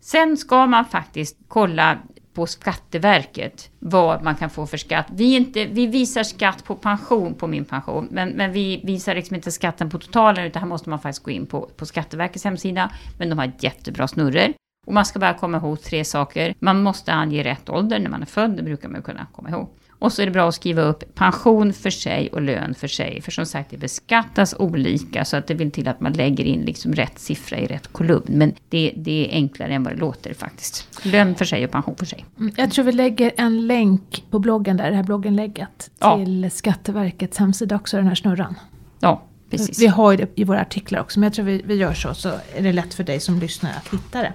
Sen 0.00 0.36
ska 0.36 0.66
man 0.66 0.84
faktiskt 0.84 1.36
kolla 1.48 1.98
på 2.34 2.46
Skatteverket 2.46 3.70
vad 3.78 4.22
man 4.22 4.36
kan 4.36 4.50
få 4.50 4.66
för 4.66 4.76
skatt. 4.76 5.06
Vi, 5.12 5.36
inte, 5.36 5.64
vi 5.64 5.86
visar 5.86 6.22
skatt 6.22 6.64
på 6.64 6.74
pension 6.74 7.34
på 7.34 7.46
min 7.46 7.64
pension, 7.64 8.08
men, 8.10 8.28
men 8.28 8.52
vi 8.52 8.80
visar 8.84 9.14
liksom 9.14 9.36
inte 9.36 9.52
skatten 9.52 9.90
på 9.90 9.98
totalen, 9.98 10.44
utan 10.44 10.62
här 10.62 10.68
måste 10.68 10.90
man 10.90 11.00
faktiskt 11.00 11.24
gå 11.24 11.30
in 11.30 11.46
på, 11.46 11.70
på 11.76 11.86
Skatteverkets 11.86 12.44
hemsida. 12.44 12.90
Men 13.18 13.28
de 13.28 13.38
har 13.38 13.52
jättebra 13.58 14.08
snurror. 14.08 14.52
Och 14.86 14.94
man 14.94 15.04
ska 15.04 15.18
bara 15.18 15.34
komma 15.34 15.56
ihåg 15.56 15.82
tre 15.82 16.04
saker. 16.04 16.54
Man 16.58 16.82
måste 16.82 17.12
ange 17.12 17.42
rätt 17.42 17.68
ålder 17.68 17.98
när 17.98 18.10
man 18.10 18.22
är 18.22 18.26
född, 18.26 18.50
det 18.56 18.62
brukar 18.62 18.88
man 18.88 19.02
kunna 19.02 19.26
komma 19.32 19.50
ihåg. 19.50 19.68
Och 20.04 20.12
så 20.12 20.22
är 20.22 20.26
det 20.26 20.32
bra 20.32 20.48
att 20.48 20.54
skriva 20.54 20.82
upp 20.82 21.14
pension 21.14 21.72
för 21.72 21.90
sig 21.90 22.28
och 22.32 22.42
lön 22.42 22.74
för 22.74 22.88
sig. 22.88 23.20
För 23.22 23.30
som 23.32 23.46
sagt, 23.46 23.70
det 23.70 23.76
beskattas 23.76 24.54
olika 24.58 25.24
så 25.24 25.36
att 25.36 25.46
det 25.46 25.54
vill 25.54 25.70
till 25.70 25.88
att 25.88 26.00
man 26.00 26.12
lägger 26.12 26.44
in 26.44 26.60
liksom 26.60 26.92
rätt 26.92 27.18
siffra 27.18 27.58
i 27.58 27.66
rätt 27.66 27.92
kolumn. 27.92 28.24
Men 28.28 28.54
det, 28.68 28.92
det 28.96 29.28
är 29.28 29.32
enklare 29.34 29.74
än 29.74 29.82
vad 29.82 29.92
det 29.92 30.00
låter 30.00 30.34
faktiskt. 30.34 30.88
Lön 31.02 31.34
för 31.34 31.44
sig 31.44 31.64
och 31.64 31.70
pension 31.70 31.96
för 31.96 32.06
sig. 32.06 32.24
Mm, 32.38 32.54
Jag 32.56 32.70
tror 32.70 32.84
vi 32.84 32.92
lägger 32.92 33.32
en 33.36 33.66
länk 33.66 34.24
på 34.30 34.38
bloggen 34.38 34.76
där, 34.76 34.90
det 34.90 34.96
här 34.96 35.02
blogginlägget. 35.02 35.90
Ja. 35.98 36.16
Till 36.16 36.50
Skatteverkets 36.50 37.38
hemsida 37.38 37.76
också, 37.76 37.96
den 37.96 38.06
här 38.06 38.14
snurran. 38.14 38.54
Ja, 39.00 39.22
precis. 39.50 39.80
Vi 39.80 39.86
har 39.86 40.10
ju 40.10 40.16
det 40.16 40.28
i 40.34 40.44
våra 40.44 40.60
artiklar 40.60 41.00
också, 41.00 41.20
men 41.20 41.26
jag 41.26 41.34
tror 41.34 41.44
vi, 41.44 41.62
vi 41.64 41.74
gör 41.74 41.94
så, 41.94 42.14
så 42.14 42.28
är 42.54 42.62
det 42.62 42.72
lätt 42.72 42.94
för 42.94 43.04
dig 43.04 43.20
som 43.20 43.38
lyssnar 43.38 43.70
att 43.70 43.88
hitta 43.92 44.22
det. 44.22 44.32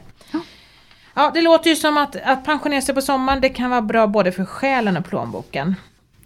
Ja. 1.19 1.25
Ja, 1.25 1.31
det 1.33 1.41
låter 1.41 1.69
ju 1.69 1.75
som 1.75 1.97
att, 1.97 2.15
att 2.23 2.45
pensionera 2.45 2.81
sig 2.81 2.95
på 2.95 3.01
sommaren, 3.01 3.41
det 3.41 3.49
kan 3.49 3.69
vara 3.69 3.81
bra 3.81 4.07
både 4.07 4.31
för 4.31 4.45
själen 4.45 4.97
och 4.97 5.05
plånboken. 5.05 5.75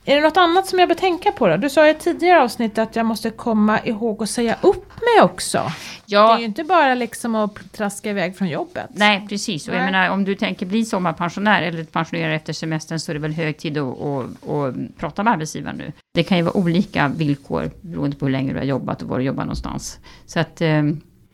Är 0.06 0.16
det 0.16 0.22
något 0.22 0.38
annat 0.38 0.68
som 0.68 0.80
jag 0.80 0.88
bör 0.90 0.96
tänka 0.96 1.32
på 1.32 1.48
då? 1.48 1.58
Du 1.58 1.70
sa 1.70 1.88
i 1.88 1.90
ett 1.90 2.00
tidigare 2.00 2.42
avsnitt 2.42 2.78
att 2.78 2.96
jag 2.96 3.06
måste 3.06 3.30
komma 3.30 3.80
ihåg 3.84 4.24
att 4.24 4.30
säga 4.30 4.56
upp 4.62 4.90
mig 5.02 5.24
också. 5.24 5.58
Det 5.58 6.16
är 6.16 6.20
Ja, 6.20 6.40
ju 6.40 6.46
inte 6.46 6.64
bara 6.64 6.96
liksom 6.96 7.36
att 7.36 7.72
traska 7.72 8.10
iväg 8.10 8.38
från 8.38 8.48
jobbet. 8.48 8.90
nej 8.94 9.26
precis. 9.30 9.68
Och 9.68 9.74
jag 9.74 9.82
Nej. 9.82 9.92
menar 9.92 10.10
om 10.10 10.24
du 10.24 10.36
tänker 10.36 10.66
bli 10.66 10.86
sommarpensionär 10.86 11.62
eller 11.62 11.84
pensionera 11.84 12.34
efter 12.36 12.54
semestern 12.54 13.00
så 13.00 13.12
är 13.12 13.14
det 13.14 13.20
väl 13.20 13.34
hög 13.34 13.58
tid 13.58 13.78
att, 13.78 14.02
att, 14.02 14.50
att 14.50 14.76
prata 14.98 15.24
med 15.24 15.34
arbetsgivaren 15.34 15.78
nu. 15.78 15.92
Det 16.14 16.24
kan 16.24 16.38
ju 16.38 16.44
vara 16.44 16.58
olika 16.58 17.08
villkor 17.08 17.72
beroende 17.82 18.16
på 18.18 18.26
hur 18.26 18.32
länge 18.32 18.54
du 18.54 18.58
har 18.60 18.66
jobbat 18.66 19.02
och 19.02 19.08
var 19.10 19.18
du 19.20 19.24
jobbar 19.26 19.44
någonstans. 19.44 20.00
Så 20.26 20.40
att 20.40 20.62
eh, 20.62 20.82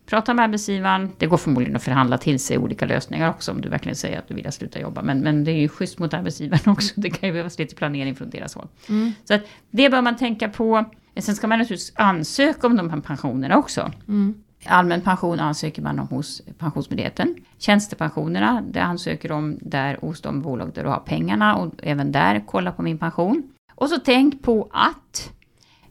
prata 0.09 0.33
med 0.33 0.45
arbetsgivaren. 0.45 1.11
Det 1.17 1.25
går 1.25 1.37
förmodligen 1.37 1.75
att 1.75 1.83
förhandla 1.83 2.17
till 2.17 2.39
sig 2.39 2.57
olika 2.57 2.85
lösningar 2.85 3.29
också 3.29 3.51
om 3.51 3.61
du 3.61 3.69
verkligen 3.69 3.95
säger 3.95 4.19
att 4.19 4.27
du 4.27 4.33
vill 4.33 4.51
sluta 4.51 4.79
jobba. 4.79 5.01
Men, 5.01 5.19
men 5.19 5.43
det 5.43 5.51
är 5.51 5.55
ju 5.55 5.69
schysst 5.69 5.99
mot 5.99 6.13
arbetsgivaren 6.13 6.61
också. 6.71 6.93
Det 6.95 7.09
kan 7.09 7.29
ju 7.29 7.33
behövas 7.33 7.59
lite 7.59 7.75
planering 7.75 8.15
från 8.15 8.29
deras 8.29 8.55
håll. 8.55 8.67
Mm. 8.89 9.11
Så 9.23 9.33
att 9.33 9.41
det 9.71 9.89
bör 9.89 10.01
man 10.01 10.17
tänka 10.17 10.49
på. 10.49 10.85
Sen 11.17 11.35
ska 11.35 11.47
man 11.47 11.59
naturligtvis 11.59 11.93
ansöka 11.95 12.67
om 12.67 12.75
de 12.75 12.89
här 12.89 12.99
pensionerna 12.99 13.57
också. 13.57 13.91
Mm. 14.07 14.35
Allmän 14.65 15.01
pension 15.01 15.39
ansöker 15.39 15.81
man 15.81 15.99
om 15.99 16.07
hos 16.07 16.41
Pensionsmyndigheten. 16.57 17.35
Tjänstepensionerna, 17.57 18.63
det 18.69 18.79
ansöker 18.79 19.31
om 19.31 19.57
där 19.61 19.97
hos 20.01 20.21
de 20.21 20.41
bolag 20.41 20.71
där 20.73 20.83
du 20.83 20.89
har 20.89 20.99
pengarna 20.99 21.55
och 21.55 21.73
även 21.83 22.11
där 22.11 22.43
kolla 22.47 22.71
på 22.71 22.81
min 22.81 22.97
pension. 22.97 23.43
Och 23.75 23.89
så 23.89 23.99
tänk 23.99 24.41
på 24.41 24.69
att 24.71 25.31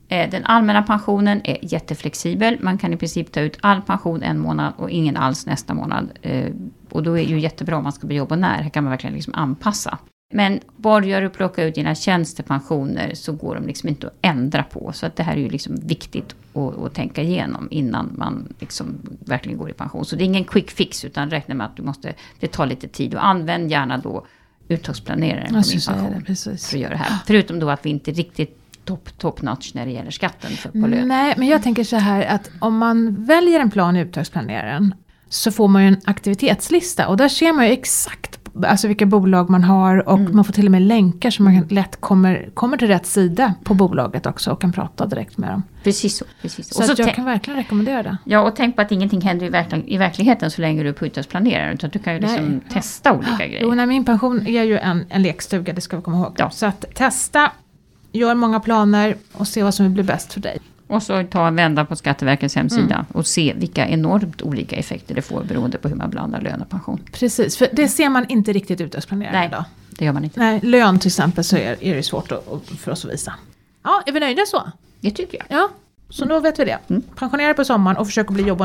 Den 0.09 0.45
allmänna 0.45 0.83
pensionen 0.83 1.41
är 1.45 1.59
jätteflexibel. 1.63 2.57
Man 2.61 2.79
kan 2.79 2.93
i 2.93 2.97
princip 2.97 3.33
ta 3.33 3.41
ut 3.41 3.59
all 3.61 3.83
pension 3.83 4.23
en 4.23 4.39
månad 4.39 4.73
och 4.77 4.91
ingen 4.91 5.17
alls 5.17 5.47
nästa 5.47 5.75
månad. 5.75 6.09
Eh, 6.23 6.53
Och 6.91 7.03
då 7.03 7.19
är 7.19 7.25
det 7.25 7.31
ju 7.31 7.41
jättebra 7.41 7.77
om 7.77 7.83
man 7.83 7.93
ska 7.93 8.07
bli 8.07 8.17
jobb 8.17 8.33
och 8.33 8.39
när. 8.39 8.63
Här 8.63 8.71
kan 8.71 8.85
man 8.85 8.91
verkligen 8.91 9.15
liksom 9.15 9.35
anpassa. 9.35 9.99
Men 10.35 10.61
börjar 10.77 11.21
du 11.23 11.31
plocka 11.31 11.65
ut 11.65 11.75
dina 11.75 11.95
tjänstepensioner 11.95 13.15
så 13.15 13.33
går 13.33 13.55
de 13.55 13.67
liksom 13.67 13.89
inte 13.89 14.07
att 14.07 14.13
ändra 14.23 14.63
på. 14.63 14.93
Så 14.93 15.07
att 15.07 15.17
det 15.17 15.23
här 15.23 15.33
är 15.33 15.41
ju 15.41 15.49
liksom 15.49 15.77
viktigt 15.77 16.35
att, 16.55 16.79
att 16.79 16.95
tänka 16.95 17.23
igenom 17.23 17.69
innan 17.71 18.11
man 18.19 18.53
liksom 18.59 18.99
verkligen 19.27 19.59
går 19.59 19.71
i 19.71 19.73
pension. 19.73 20.05
Så 20.05 20.17
det 20.17 20.23
är 20.23 20.27
ingen 20.27 20.45
quick 20.45 20.71
fix 20.71 21.05
utan 21.05 21.31
räkna 21.31 21.55
med 21.55 21.67
att 21.67 21.77
du 21.77 21.83
måste, 21.83 22.15
det 22.41 22.47
tar 22.53 22.67
lite 22.67 22.89
tid. 22.89 23.15
Och 23.15 23.27
använd 23.27 23.71
gärna 23.71 23.99
då 23.99 24.27
uttagsplaneraren 24.69 25.55
på 25.55 25.63
säga 25.63 25.97
pension. 25.97 26.19
det, 26.19 26.25
precis. 26.25 26.69
För 26.69 26.77
att 26.77 26.83
göra 26.83 26.93
det 26.93 26.99
här. 26.99 27.19
Förutom 27.27 27.59
då 27.59 27.71
att 27.71 27.87
vi 27.87 27.91
inte 27.91 28.11
riktigt 28.11 28.59
top, 28.89 29.19
top 29.19 29.43
notch 29.43 29.75
när 29.75 29.87
det 29.87 29.93
gäller 29.93 30.11
skatten 30.11 30.51
för, 30.51 30.71
på 30.71 30.87
lön. 30.87 31.09
Nej, 31.09 31.35
men 31.37 31.49
jag 31.49 31.63
tänker 31.63 31.85
så 31.85 31.97
här 31.97 32.27
att 32.27 32.51
om 32.59 32.79
man 32.79 33.25
väljer 33.25 33.61
en 33.61 33.71
plan 33.71 33.97
i 33.97 34.01
uttagsplaneraren 34.01 34.95
så 35.29 35.53
får 35.53 35.69
man 35.69 35.83
ju 35.83 35.89
en 35.89 36.01
aktivitetslista 36.05 37.09
och 37.09 37.17
där 37.17 37.29
ser 37.29 37.53
man 37.53 37.67
ju 37.67 37.73
exakt 37.73 38.35
alltså 38.67 38.89
vilka 38.89 39.07
bolag 39.07 39.51
man 39.51 39.65
har 39.65 40.09
och 40.09 40.19
Mm. 40.19 40.37
man 40.37 40.45
får 40.45 40.53
till 40.53 40.65
och 40.67 40.71
med 40.73 40.83
länkar 40.83 41.31
så 41.31 41.43
man 41.43 41.67
lätt 41.71 42.01
kommer, 42.01 42.51
kommer 42.55 42.77
till 42.77 42.89
rätt 42.89 43.07
sida 43.07 43.55
på 43.65 43.75
bolaget 43.75 44.27
också 44.27 44.51
och 44.51 44.61
kan 44.61 44.73
prata 44.73 45.07
direkt 45.07 45.39
med 45.39 45.51
dem. 45.51 45.63
Precis 45.85 46.17
så. 46.17 46.25
Precis 46.43 46.69
så. 46.69 46.83
Så, 46.83 46.97
så 46.97 47.03
jag 47.03 47.15
kan 47.15 47.25
verkligen 47.25 47.57
rekommendera 47.59 48.03
det. 48.03 48.17
Ja, 48.25 48.41
och 48.41 48.57
tänk 48.57 48.77
på 48.77 48.83
att 48.83 48.93
ingenting 48.93 49.21
händer 49.21 49.47
i, 49.47 49.51
verkl- 49.51 49.85
i 49.87 49.97
verkligheten 49.97 50.51
så 50.51 50.61
länge 50.61 50.83
du 50.83 50.89
är 50.89 50.93
på 50.93 51.07
uttagsplaneraren. 51.07 51.75
Utan 51.75 51.91
du 51.91 51.99
kan 51.99 52.15
ju 52.15 52.21
liksom 52.21 52.45
Nej. 52.47 52.61
testa 52.73 53.13
olika 53.13 53.37
grejer. 53.47 53.63
Jo, 53.63 53.75
nej, 53.75 53.87
min 53.87 54.05
pension 54.05 54.47
är 54.47 54.63
ju 54.63 54.79
en, 54.79 55.05
en 55.09 55.23
lekstuga, 55.23 55.73
det 55.73 55.81
ska 55.81 55.97
vi 55.97 56.03
komma 56.03 56.17
ihåg. 56.17 56.35
Ja. 56.39 56.51
Så 56.51 56.67
att 56.67 56.85
testa, 56.95 57.53
gör 58.13 58.35
många 58.35 58.61
planer 58.61 59.17
och 59.33 59.49
se 59.49 59.63
vad 59.63 59.75
som 59.75 59.95
blir 59.95 60.05
bäst 60.05 60.33
för 60.33 60.41
dig. 60.41 60.59
Och 60.87 61.03
så 61.03 61.25
ta 61.25 61.49
en 61.49 61.57
vända 61.57 61.85
på 61.85 61.97
Skatteverkets 61.97 62.55
hemsida 62.55 62.95
Mm. 62.95 63.07
och 63.13 63.27
se 63.27 63.55
vilka 63.57 63.89
enormt 63.89 64.43
olika 64.43 64.77
effekter 64.77 65.15
det 65.15 65.23
får 65.23 65.45
beroende 65.45 65.79
på 65.79 65.89
hur 65.89 65.97
man 65.97 66.11
blandar 66.11 66.41
lön 66.41 66.63
och 66.63 66.69
pension. 66.71 67.01
Precis, 67.13 67.57
för 67.57 67.69
det 67.73 67.89
ser 67.89 68.09
man 68.09 68.27
inte 68.29 68.53
riktigt 68.53 68.81
i 68.81 68.85
uttagsplaneraren 68.85 69.35
Nej. 69.39 69.49
idag. 69.49 69.65
Det 69.91 70.05
gör 70.05 70.13
man 70.13 70.25
inte. 70.25 70.41
Nej, 70.41 70.61
lön 70.63 70.99
till 70.99 71.09
exempel 71.09 71.45
så 71.45 71.57
är, 71.57 71.85
är 71.85 71.95
det 71.95 72.03
svårt 72.03 72.33
att, 72.33 72.53
att- 72.53 72.69
för 72.79 72.91
oss 72.93 73.05
att 73.05 73.13
visa. 73.13 73.35
Ja, 73.83 74.03
är 74.07 74.13
vi 74.13 74.21
nöjda 74.21 74.43
så? 74.47 74.63
Det 75.01 75.11
tycker 75.11 75.39
jag. 75.49 75.59
Ja, 75.61 75.69
så 76.11 76.25
då 76.25 76.41
vet 76.41 76.59
vi 76.59 76.65
det. 76.65 76.79
Mm. 76.89 77.03
Pensionera 77.17 77.55
på 77.55 77.65
sommaren 77.65 77.97
och 77.97 78.07
försök 78.07 78.27
att 78.27 78.33
bli 78.35 78.43
jobb 78.45 78.61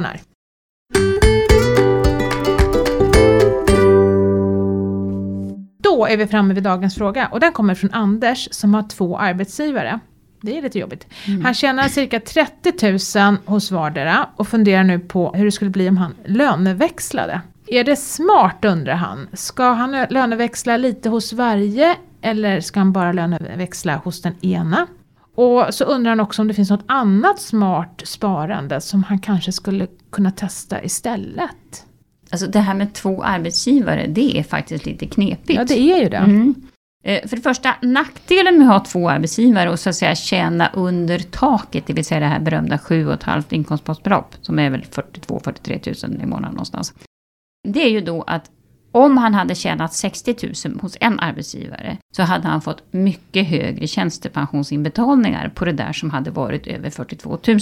Då 5.93 6.05
är 6.05 6.17
vi 6.17 6.27
framme 6.27 6.53
vid 6.53 6.63
dagens 6.63 6.95
fråga 6.95 7.27
och 7.31 7.39
den 7.39 7.51
kommer 7.51 7.75
från 7.75 7.93
Anders 7.93 8.47
som 8.51 8.73
har 8.73 8.83
två 8.83 9.17
arbetsgivare. 9.17 9.99
Det 10.41 10.57
är 10.57 10.61
lite 10.61 10.79
jobbigt. 10.79 11.07
Han 11.43 11.53
tjänar 11.53 11.87
cirka 11.87 12.19
30 12.19 13.19
000 13.19 13.37
hos 13.45 13.71
vardera 13.71 14.29
och 14.35 14.47
funderar 14.47 14.83
nu 14.83 14.99
på 14.99 15.33
hur 15.33 15.45
det 15.45 15.51
skulle 15.51 15.71
bli 15.71 15.89
om 15.89 15.97
han 15.97 16.15
löneväxlade. 16.25 17.41
Är 17.67 17.83
det 17.83 17.95
smart 17.95 18.65
undrar 18.65 18.95
han. 18.95 19.27
Ska 19.33 19.71
han 19.71 19.91
löneväxla 20.09 20.77
lite 20.77 21.09
hos 21.09 21.33
varje 21.33 21.95
eller 22.21 22.61
ska 22.61 22.79
han 22.79 22.91
bara 22.91 23.11
löneväxla 23.11 23.95
hos 23.95 24.21
den 24.21 24.35
ena? 24.41 24.87
Och 25.35 25.65
så 25.69 25.83
undrar 25.83 26.11
han 26.11 26.19
också 26.19 26.41
om 26.41 26.47
det 26.47 26.53
finns 26.53 26.69
något 26.69 26.85
annat 26.85 27.39
smart 27.39 28.01
sparande 28.05 28.81
som 28.81 29.03
han 29.03 29.19
kanske 29.19 29.51
skulle 29.51 29.87
kunna 30.11 30.31
testa 30.31 30.83
istället. 30.83 31.85
Alltså 32.33 32.47
det 32.47 32.59
här 32.59 32.73
med 32.73 32.93
två 32.93 33.23
arbetsgivare, 33.23 34.07
det 34.07 34.39
är 34.39 34.43
faktiskt 34.43 34.85
lite 34.85 35.07
knepigt. 35.07 35.59
Ja, 35.59 35.63
det 35.63 35.79
är 35.79 36.03
ju 36.03 36.09
det. 36.09 36.17
Mm. 36.17 36.55
Eh, 37.03 37.27
För 37.27 37.35
det 37.35 37.41
första, 37.41 37.75
nackdelen 37.81 38.57
med 38.57 38.67
att 38.67 38.73
ha 38.73 38.85
två 38.85 39.09
arbetsgivare 39.09 39.69
och 39.69 39.79
så 39.79 39.89
att 39.89 39.95
säga 39.95 40.15
tjäna 40.15 40.71
under 40.73 41.19
taket, 41.19 41.87
det 41.87 41.93
vill 41.93 42.05
säga 42.05 42.19
det 42.19 42.25
här 42.25 42.39
berömda 42.39 42.77
7,5 42.77 43.43
inkomstbasbelopp, 43.49 44.35
som 44.41 44.59
är 44.59 44.69
väl 44.69 44.81
42-43 44.81 46.07
000 46.07 46.21
i 46.21 46.25
månaden 46.25 46.51
någonstans. 46.55 46.93
Det 47.67 47.83
är 47.83 47.89
ju 47.89 48.01
då 48.01 48.21
att 48.21 48.49
om 48.95 49.17
han 49.17 49.33
hade 49.33 49.55
tjänat 49.55 49.93
60 49.93 50.35
000 50.65 50.79
hos 50.81 50.97
en 50.99 51.19
arbetsgivare 51.19 51.97
så 52.15 52.23
hade 52.23 52.47
han 52.47 52.61
fått 52.61 52.83
mycket 52.91 53.47
högre 53.47 53.87
tjänstepensionsinbetalningar 53.87 55.49
på 55.49 55.65
det 55.65 55.71
där 55.71 55.93
som 55.93 56.11
hade 56.11 56.31
varit 56.31 56.67
över 56.67 56.89
42 56.89 57.37
000. 57.47 57.59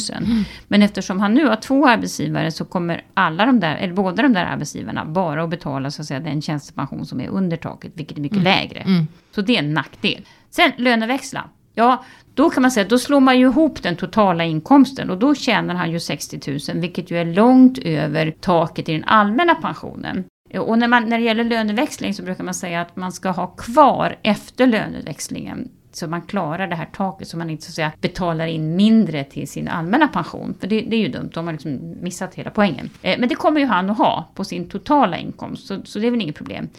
Men 0.67 0.81
eftersom 0.81 1.19
han 1.19 1.33
nu 1.33 1.47
har 1.47 1.55
två 1.55 1.87
arbetsgivare 1.87 2.51
så 2.51 2.65
kommer 2.65 3.03
alla 3.13 3.45
de 3.45 3.59
där, 3.59 3.75
eller 3.75 3.93
båda 3.93 4.23
de 4.23 4.33
där 4.33 4.45
arbetsgivarna 4.45 5.05
bara 5.05 5.43
att 5.43 5.49
betala 5.49 5.91
så 5.91 6.01
att 6.01 6.07
säga, 6.07 6.19
den 6.19 6.41
tjänstepension 6.41 7.05
som 7.05 7.21
är 7.21 7.27
under 7.27 7.57
taket, 7.57 7.91
vilket 7.95 8.17
är 8.17 8.21
mycket 8.21 8.43
lägre. 8.43 8.79
Mm. 8.79 9.07
Så 9.35 9.41
det 9.41 9.55
är 9.55 9.59
en 9.59 9.73
nackdel. 9.73 10.25
Sen 10.49 10.71
löneväxla. 10.77 11.49
Ja, 11.75 12.05
då 12.33 12.49
kan 12.49 12.61
man 12.61 12.71
säga 12.71 12.83
att 12.83 12.89
då 12.89 12.99
slår 12.99 13.19
man 13.19 13.39
ju 13.39 13.45
ihop 13.45 13.83
den 13.83 13.95
totala 13.95 14.43
inkomsten 14.43 15.09
och 15.09 15.17
då 15.17 15.35
tjänar 15.35 15.75
han 15.75 15.91
ju 15.91 15.99
60 15.99 16.39
000, 16.73 16.81
vilket 16.81 17.11
ju 17.11 17.17
är 17.17 17.25
långt 17.25 17.77
över 17.77 18.31
taket 18.31 18.89
i 18.89 18.93
den 18.93 19.03
allmänna 19.03 19.55
pensionen. 19.55 20.23
Och 20.59 20.79
när, 20.79 20.87
man, 20.87 21.09
när 21.09 21.17
det 21.17 21.23
gäller 21.23 21.43
löneväxling 21.43 22.13
så 22.13 22.23
brukar 22.23 22.43
man 22.43 22.53
säga 22.53 22.81
att 22.81 22.95
man 22.95 23.11
ska 23.11 23.29
ha 23.29 23.47
kvar 23.47 24.15
efter 24.23 24.67
löneväxlingen 24.67 25.69
så 25.95 26.07
man 26.07 26.21
klarar 26.21 26.67
det 26.67 26.75
här 26.75 26.85
taket 26.85 27.27
så 27.27 27.37
man 27.37 27.49
inte 27.49 27.63
så 27.63 27.69
att 27.69 27.75
säga, 27.75 27.91
betalar 28.01 28.47
in 28.47 28.75
mindre 28.75 29.23
till 29.23 29.47
sin 29.47 29.67
allmänna 29.67 30.07
pension. 30.07 30.55
För 30.59 30.67
det, 30.67 30.81
det 30.81 30.95
är 30.95 30.99
ju 30.99 31.07
dumt, 31.07 31.29
då 31.33 31.39
har 31.39 31.45
man 31.45 31.53
liksom 31.53 31.95
missat 32.01 32.35
hela 32.35 32.49
poängen. 32.49 32.89
Eh, 33.01 33.19
men 33.19 33.29
det 33.29 33.35
kommer 33.35 33.59
ju 33.59 33.65
han 33.65 33.89
att 33.89 33.97
ha 33.97 34.29
på 34.35 34.43
sin 34.43 34.69
totala 34.69 35.17
inkomst, 35.17 35.67
så, 35.67 35.81
så 35.83 35.99
det 35.99 36.07
är 36.07 36.11
väl 36.11 36.21
inget 36.21 36.35
problem. 36.35 36.69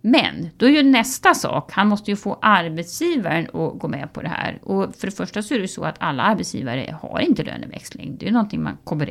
Men 0.00 0.48
då 0.56 0.66
är 0.66 0.70
ju 0.70 0.82
nästa 0.82 1.34
sak, 1.34 1.72
han 1.72 1.88
måste 1.88 2.10
ju 2.10 2.16
få 2.16 2.38
arbetsgivaren 2.42 3.44
att 3.44 3.78
gå 3.78 3.88
med 3.88 4.12
på 4.12 4.22
det 4.22 4.28
här. 4.28 4.58
Och 4.62 4.94
för 4.96 5.06
det 5.06 5.16
första 5.16 5.42
så 5.42 5.54
är 5.54 5.58
det 5.58 5.62
ju 5.62 5.68
så 5.68 5.84
att 5.84 5.96
alla 5.98 6.22
arbetsgivare 6.22 6.96
har 7.02 7.20
inte 7.20 7.42
löneväxling. 7.42 8.16
Det 8.18 8.24
är 8.24 8.26
ju 8.26 8.32
någonting 8.32 8.62
man 8.62 8.78
kommer 8.84 9.06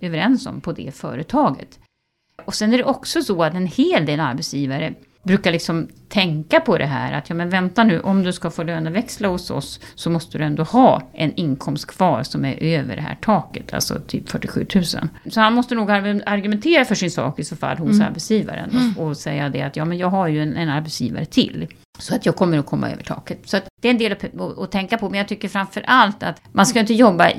överens 0.00 0.46
om 0.46 0.60
på 0.60 0.72
det 0.72 0.94
företaget. 0.94 1.78
Och 2.48 2.54
sen 2.54 2.72
är 2.72 2.78
det 2.78 2.84
också 2.84 3.22
så 3.22 3.42
att 3.42 3.54
en 3.54 3.66
hel 3.66 4.06
del 4.06 4.20
arbetsgivare 4.20 4.94
brukar 5.22 5.52
liksom 5.52 5.88
tänka 6.08 6.60
på 6.60 6.78
det 6.78 6.86
här 6.86 7.12
att 7.12 7.28
ja 7.28 7.34
men 7.34 7.50
vänta 7.50 7.84
nu, 7.84 8.00
om 8.00 8.22
du 8.22 8.32
ska 8.32 8.50
få 8.50 8.62
löneväxla 8.62 9.28
hos 9.28 9.50
oss 9.50 9.80
så 9.94 10.10
måste 10.10 10.38
du 10.38 10.44
ändå 10.44 10.62
ha 10.62 11.02
en 11.14 11.34
inkomst 11.34 11.86
kvar 11.86 12.22
som 12.22 12.44
är 12.44 12.62
över 12.62 12.96
det 12.96 13.02
här 13.02 13.14
taket, 13.14 13.74
alltså 13.74 14.00
typ 14.06 14.28
47 14.28 14.66
000. 14.74 14.84
Så 15.30 15.40
han 15.40 15.52
måste 15.52 15.74
nog 15.74 15.90
argu- 15.90 16.22
argumentera 16.26 16.84
för 16.84 16.94
sin 16.94 17.10
sak 17.10 17.38
i 17.38 17.44
så 17.44 17.56
fall 17.56 17.76
hos 17.76 18.00
arbetsgivaren 18.00 18.94
och, 18.96 19.06
och 19.06 19.16
säga 19.16 19.48
det 19.48 19.62
att 19.62 19.76
ja 19.76 19.84
men 19.84 19.98
jag 19.98 20.08
har 20.08 20.28
ju 20.28 20.42
en, 20.42 20.56
en 20.56 20.68
arbetsgivare 20.68 21.24
till. 21.24 21.68
Så 21.98 22.14
att 22.14 22.26
jag 22.26 22.36
kommer 22.36 22.58
att 22.58 22.66
komma 22.66 22.90
över 22.90 23.02
taket. 23.02 23.38
Så 23.44 23.56
att 23.56 23.64
det 23.82 23.88
är 23.88 23.92
en 23.92 23.98
del 23.98 24.12
att, 24.12 24.24
att, 24.24 24.58
att 24.58 24.72
tänka 24.72 24.98
på. 24.98 25.10
Men 25.10 25.18
jag 25.18 25.28
tycker 25.28 25.48
framför 25.48 25.82
allt 25.86 26.22
att 26.22 26.42
man 26.52 26.66
ska 26.66 26.80
inte 26.80 26.94
jobba 26.94 27.30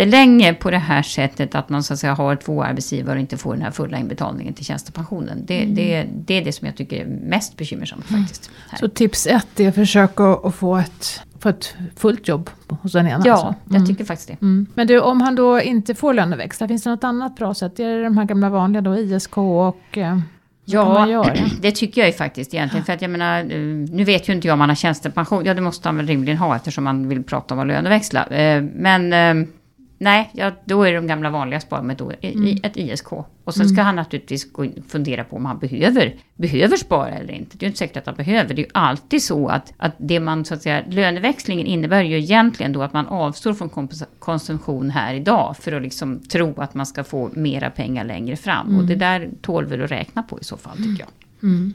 jättelänge 0.00 0.54
på 0.54 0.70
det 0.70 0.78
här 0.78 1.02
sättet. 1.02 1.54
Att 1.54 1.68
man 1.68 1.82
så 1.82 1.92
att 1.92 1.98
säga 1.98 2.14
har 2.14 2.36
två 2.36 2.62
arbetsgivare 2.62 3.14
och 3.14 3.20
inte 3.20 3.36
får 3.36 3.52
den 3.52 3.62
här 3.62 3.70
fulla 3.70 3.98
inbetalningen 3.98 4.54
till 4.54 4.64
tjänstepensionen. 4.64 5.44
Det, 5.46 5.64
det, 5.64 6.06
det 6.14 6.34
är 6.34 6.44
det 6.44 6.52
som 6.52 6.66
jag 6.66 6.76
tycker 6.76 6.96
är 6.96 7.06
mest 7.06 7.56
bekymmersamt 7.56 8.04
faktiskt. 8.04 8.50
Här. 8.68 8.78
Så 8.78 8.88
tips 8.88 9.26
ett 9.26 9.60
är 9.60 9.68
att 9.68 9.74
försöka 9.74 10.24
att 10.24 10.54
få 10.54 10.76
ett, 10.76 11.20
få 11.38 11.48
ett 11.48 11.74
fullt 11.96 12.28
jobb 12.28 12.50
hos 12.68 12.92
den 12.92 13.06
ena. 13.06 13.22
ja, 13.24 13.32
alltså. 13.32 13.54
jag 13.76 13.86
tycker 13.86 14.04
faktiskt 14.04 14.28
det. 14.28 14.36
Mm. 14.42 14.66
Men 14.74 14.86
du, 14.86 15.00
om 15.00 15.20
han 15.20 15.34
då 15.34 15.60
inte 15.60 15.94
får 15.94 16.14
löneväxla, 16.14 16.68
finns 16.68 16.82
det 16.82 16.90
något 16.90 17.04
annat 17.04 17.36
bra 17.36 17.54
sätt? 17.54 17.80
Är 17.80 17.96
det 17.96 18.04
de 18.04 18.18
här 18.18 18.24
gamla 18.24 18.48
vanliga 18.48 18.82
då, 18.82 18.96
ISK 18.96 19.38
och... 19.38 19.98
Eh, 19.98 20.18
man 20.74 21.10
göra? 21.10 21.34
det 21.60 21.72
tycker 21.72 22.00
jag 22.00 22.08
ju 22.08 22.12
faktiskt 22.12 22.54
egentligen. 22.54 22.84
För 22.84 22.92
att 22.92 23.02
jag 23.02 23.10
menar, 23.10 23.40
eh, 23.40 23.58
nu 23.90 24.04
vet 24.04 24.28
ju 24.28 24.32
inte 24.32 24.48
jag 24.48 24.54
om 24.54 24.60
han 24.60 24.68
har 24.68 24.76
tjänstepension. 24.76 25.44
Ja, 25.44 25.54
det 25.54 25.60
måste 25.60 25.88
han 25.88 25.96
väl 25.96 26.06
rimligen 26.06 26.38
ha 26.38 26.56
eftersom 26.56 26.86
han 26.86 27.08
vill 27.08 27.22
prata 27.22 27.54
om 27.54 27.60
att 27.60 27.66
löneväxla. 27.66 28.26
Eh, 28.26 28.62
Men 28.62 29.12
eh, 29.12 29.48
nej, 30.00 30.30
ja, 30.34 30.52
då 30.64 30.82
är 30.82 30.94
de 30.94 31.06
gamla 31.06 31.30
vanliga 31.30 31.60
sparmetoderna, 31.60 32.18
Mm. 32.22 32.56
ett 32.62 32.76
ISK. 32.76 33.12
Och 33.44 33.54
sen 33.54 33.68
ska 33.68 33.82
han 33.82 33.96
naturligtvis 33.96 34.52
gå 34.52 34.64
in 34.64 34.82
fundera 34.88 35.24
på 35.24 35.36
om 35.36 35.44
han 35.44 35.58
behöver, 35.58 36.14
behöver 36.36 36.76
spara 36.76 37.08
eller 37.10 37.34
inte. 37.34 37.56
Det 37.56 37.62
är 37.62 37.66
ju 37.66 37.68
inte 37.68 37.78
säkert 37.78 37.96
att 37.96 38.06
han 38.06 38.14
behöver. 38.14 38.54
Det 38.54 38.62
är 38.62 38.64
ju 38.64 38.70
alltid 38.74 39.22
så 39.22 39.48
att, 39.48 39.72
att 39.76 39.92
det 39.98 40.20
man 40.20 40.44
så 40.44 40.54
att 40.54 40.62
säga, 40.62 40.82
löneväxlingen 40.88 41.66
innebär 41.66 42.02
ju 42.02 42.18
egentligen 42.18 42.72
då 42.72 42.82
att 42.82 42.92
man 42.92 43.06
avstår 43.06 43.52
från 43.54 43.88
konsumtion 44.18 44.90
här 44.90 45.14
idag 45.14 45.56
för 45.56 45.72
att 45.72 45.82
liksom 45.82 46.20
tro 46.20 46.60
att 46.60 46.74
man 46.74 46.86
ska 46.86 47.04
få 47.04 47.30
mera 47.32 47.70
pengar 47.70 48.04
längre 48.04 48.36
fram. 48.36 48.66
Mm. 48.68 48.80
Och 48.80 48.86
det 48.86 48.94
där 48.94 49.28
tål 49.42 49.66
väl 49.66 49.82
att 49.84 49.90
räkna 49.90 50.22
på 50.22 50.40
i 50.40 50.44
så 50.44 50.56
fall 50.56 50.76
tycker 50.76 51.00
jag. 51.04 51.08
Mm. 51.50 51.72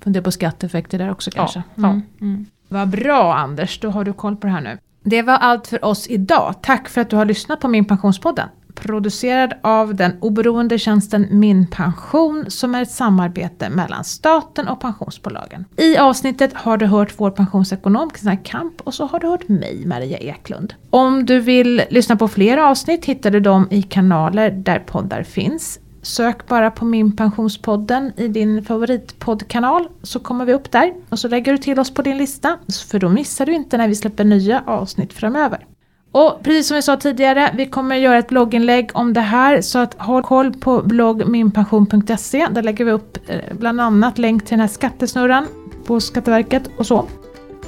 Fundera 0.00 0.22
på 0.22 0.30
skatteeffekter 0.30 0.98
där 0.98 1.10
också 1.10 1.30
Ja, 1.34 1.36
kanske. 1.40 1.62
ja. 1.74 1.88
Mm. 1.88 2.02
Mm. 2.20 2.46
Vad 2.68 2.88
bra 2.88 3.34
Anders, 3.34 3.78
då 3.80 3.90
har 3.90 4.04
du 4.04 4.12
koll 4.12 4.36
på 4.36 4.46
det 4.46 4.52
här 4.52 4.60
nu. 4.60 4.78
Det 5.06 5.22
var 5.22 5.34
allt 5.34 5.66
för 5.66 5.84
oss 5.84 6.06
idag. 6.08 6.54
Tack 6.62 6.88
för 6.88 7.00
att 7.00 7.10
du 7.10 7.16
har 7.16 7.24
lyssnat 7.24 7.60
på 7.60 7.68
Min 7.68 7.84
Pensionspodden. 7.84 8.48
Producerad 8.74 9.54
av 9.62 9.94
den 9.94 10.12
oberoende 10.20 10.78
tjänsten 10.78 11.26
Min 11.30 11.66
Pension 11.66 12.44
som 12.48 12.74
är 12.74 12.82
ett 12.82 12.90
samarbete 12.90 13.70
mellan 13.70 14.04
staten 14.04 14.68
och 14.68 14.80
pensionsbolagen. 14.80 15.64
I 15.76 15.96
avsnittet 15.96 16.54
har 16.54 16.76
du 16.76 16.86
hört 16.86 17.14
vår 17.16 17.30
pensionsekonom 17.30 18.10
Kristina 18.10 18.36
Kamp 18.36 18.80
och 18.80 18.94
så 18.94 19.06
har 19.06 19.20
du 19.20 19.26
hört 19.26 19.48
mig, 19.48 19.86
Maria 19.86 20.18
Eklund. 20.18 20.74
Om 20.90 21.26
du 21.26 21.40
vill 21.40 21.82
lyssna 21.90 22.16
på 22.16 22.28
fler 22.28 22.58
avsnitt 22.58 23.04
hittar 23.04 23.30
du 23.30 23.40
dem 23.40 23.68
i 23.70 23.82
kanaler 23.82 24.50
där 24.50 24.78
poddar 24.78 25.22
finns. 25.22 25.78
Sök 26.04 26.46
bara 26.46 26.70
på 26.70 26.84
Min 26.84 27.16
Pensionspodden 27.16 28.12
i 28.16 28.28
din 28.28 28.64
favoritpoddkanal 28.64 29.88
så 30.02 30.18
kommer 30.18 30.44
vi 30.44 30.52
upp 30.52 30.70
där. 30.70 30.94
Och 31.08 31.18
så 31.18 31.28
lägger 31.28 31.52
du 31.52 31.58
till 31.58 31.78
oss 31.78 31.94
på 31.94 32.02
din 32.02 32.18
lista 32.18 32.58
för 32.88 32.98
då 32.98 33.08
missar 33.08 33.46
du 33.46 33.54
inte 33.54 33.76
när 33.76 33.88
vi 33.88 33.94
släpper 33.94 34.24
nya 34.24 34.62
avsnitt 34.66 35.12
framöver. 35.12 35.66
Och 36.12 36.42
precis 36.42 36.68
som 36.68 36.74
vi 36.74 36.82
sa 36.82 36.96
tidigare, 36.96 37.50
vi 37.54 37.66
kommer 37.66 37.96
göra 37.96 38.18
ett 38.18 38.28
blogginlägg 38.28 38.90
om 38.94 39.12
det 39.12 39.20
här 39.20 39.60
så 39.60 39.78
att 39.78 39.94
håll 39.94 40.22
koll 40.22 40.52
på 40.52 40.82
bloggminpension.se 40.82 42.46
Där 42.50 42.62
lägger 42.62 42.84
vi 42.84 42.90
upp 42.90 43.18
eh, 43.26 43.38
bland 43.58 43.80
annat 43.80 44.18
länk 44.18 44.44
till 44.44 44.50
den 44.50 44.60
här 44.60 44.68
skattesnurran 44.68 45.46
på 45.86 46.00
Skatteverket 46.00 46.70
och 46.78 46.86
så. 46.86 47.08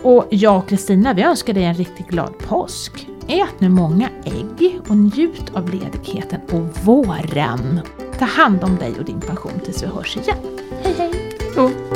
Och 0.02 0.26
jag 0.30 0.56
och 0.56 0.68
Kristina, 0.68 1.12
vi 1.12 1.22
önskar 1.22 1.54
dig 1.54 1.64
en 1.64 1.74
riktigt 1.74 2.08
glad 2.08 2.38
påsk. 2.38 3.06
Ät 3.28 3.60
nu 3.60 3.68
många 3.68 4.10
ägg 4.24 4.80
och 4.88 4.96
njut 4.96 5.54
av 5.54 5.70
ledigheten 5.70 6.40
och 6.50 6.84
våren. 6.84 7.80
Ta 8.18 8.24
hand 8.24 8.64
om 8.64 8.76
dig 8.76 8.94
och 8.98 9.04
din 9.04 9.20
pension 9.20 9.60
tills 9.64 9.82
vi 9.82 9.86
hörs 9.86 10.16
igen. 10.16 10.38
Hej 10.82 10.94
hej! 10.98 11.95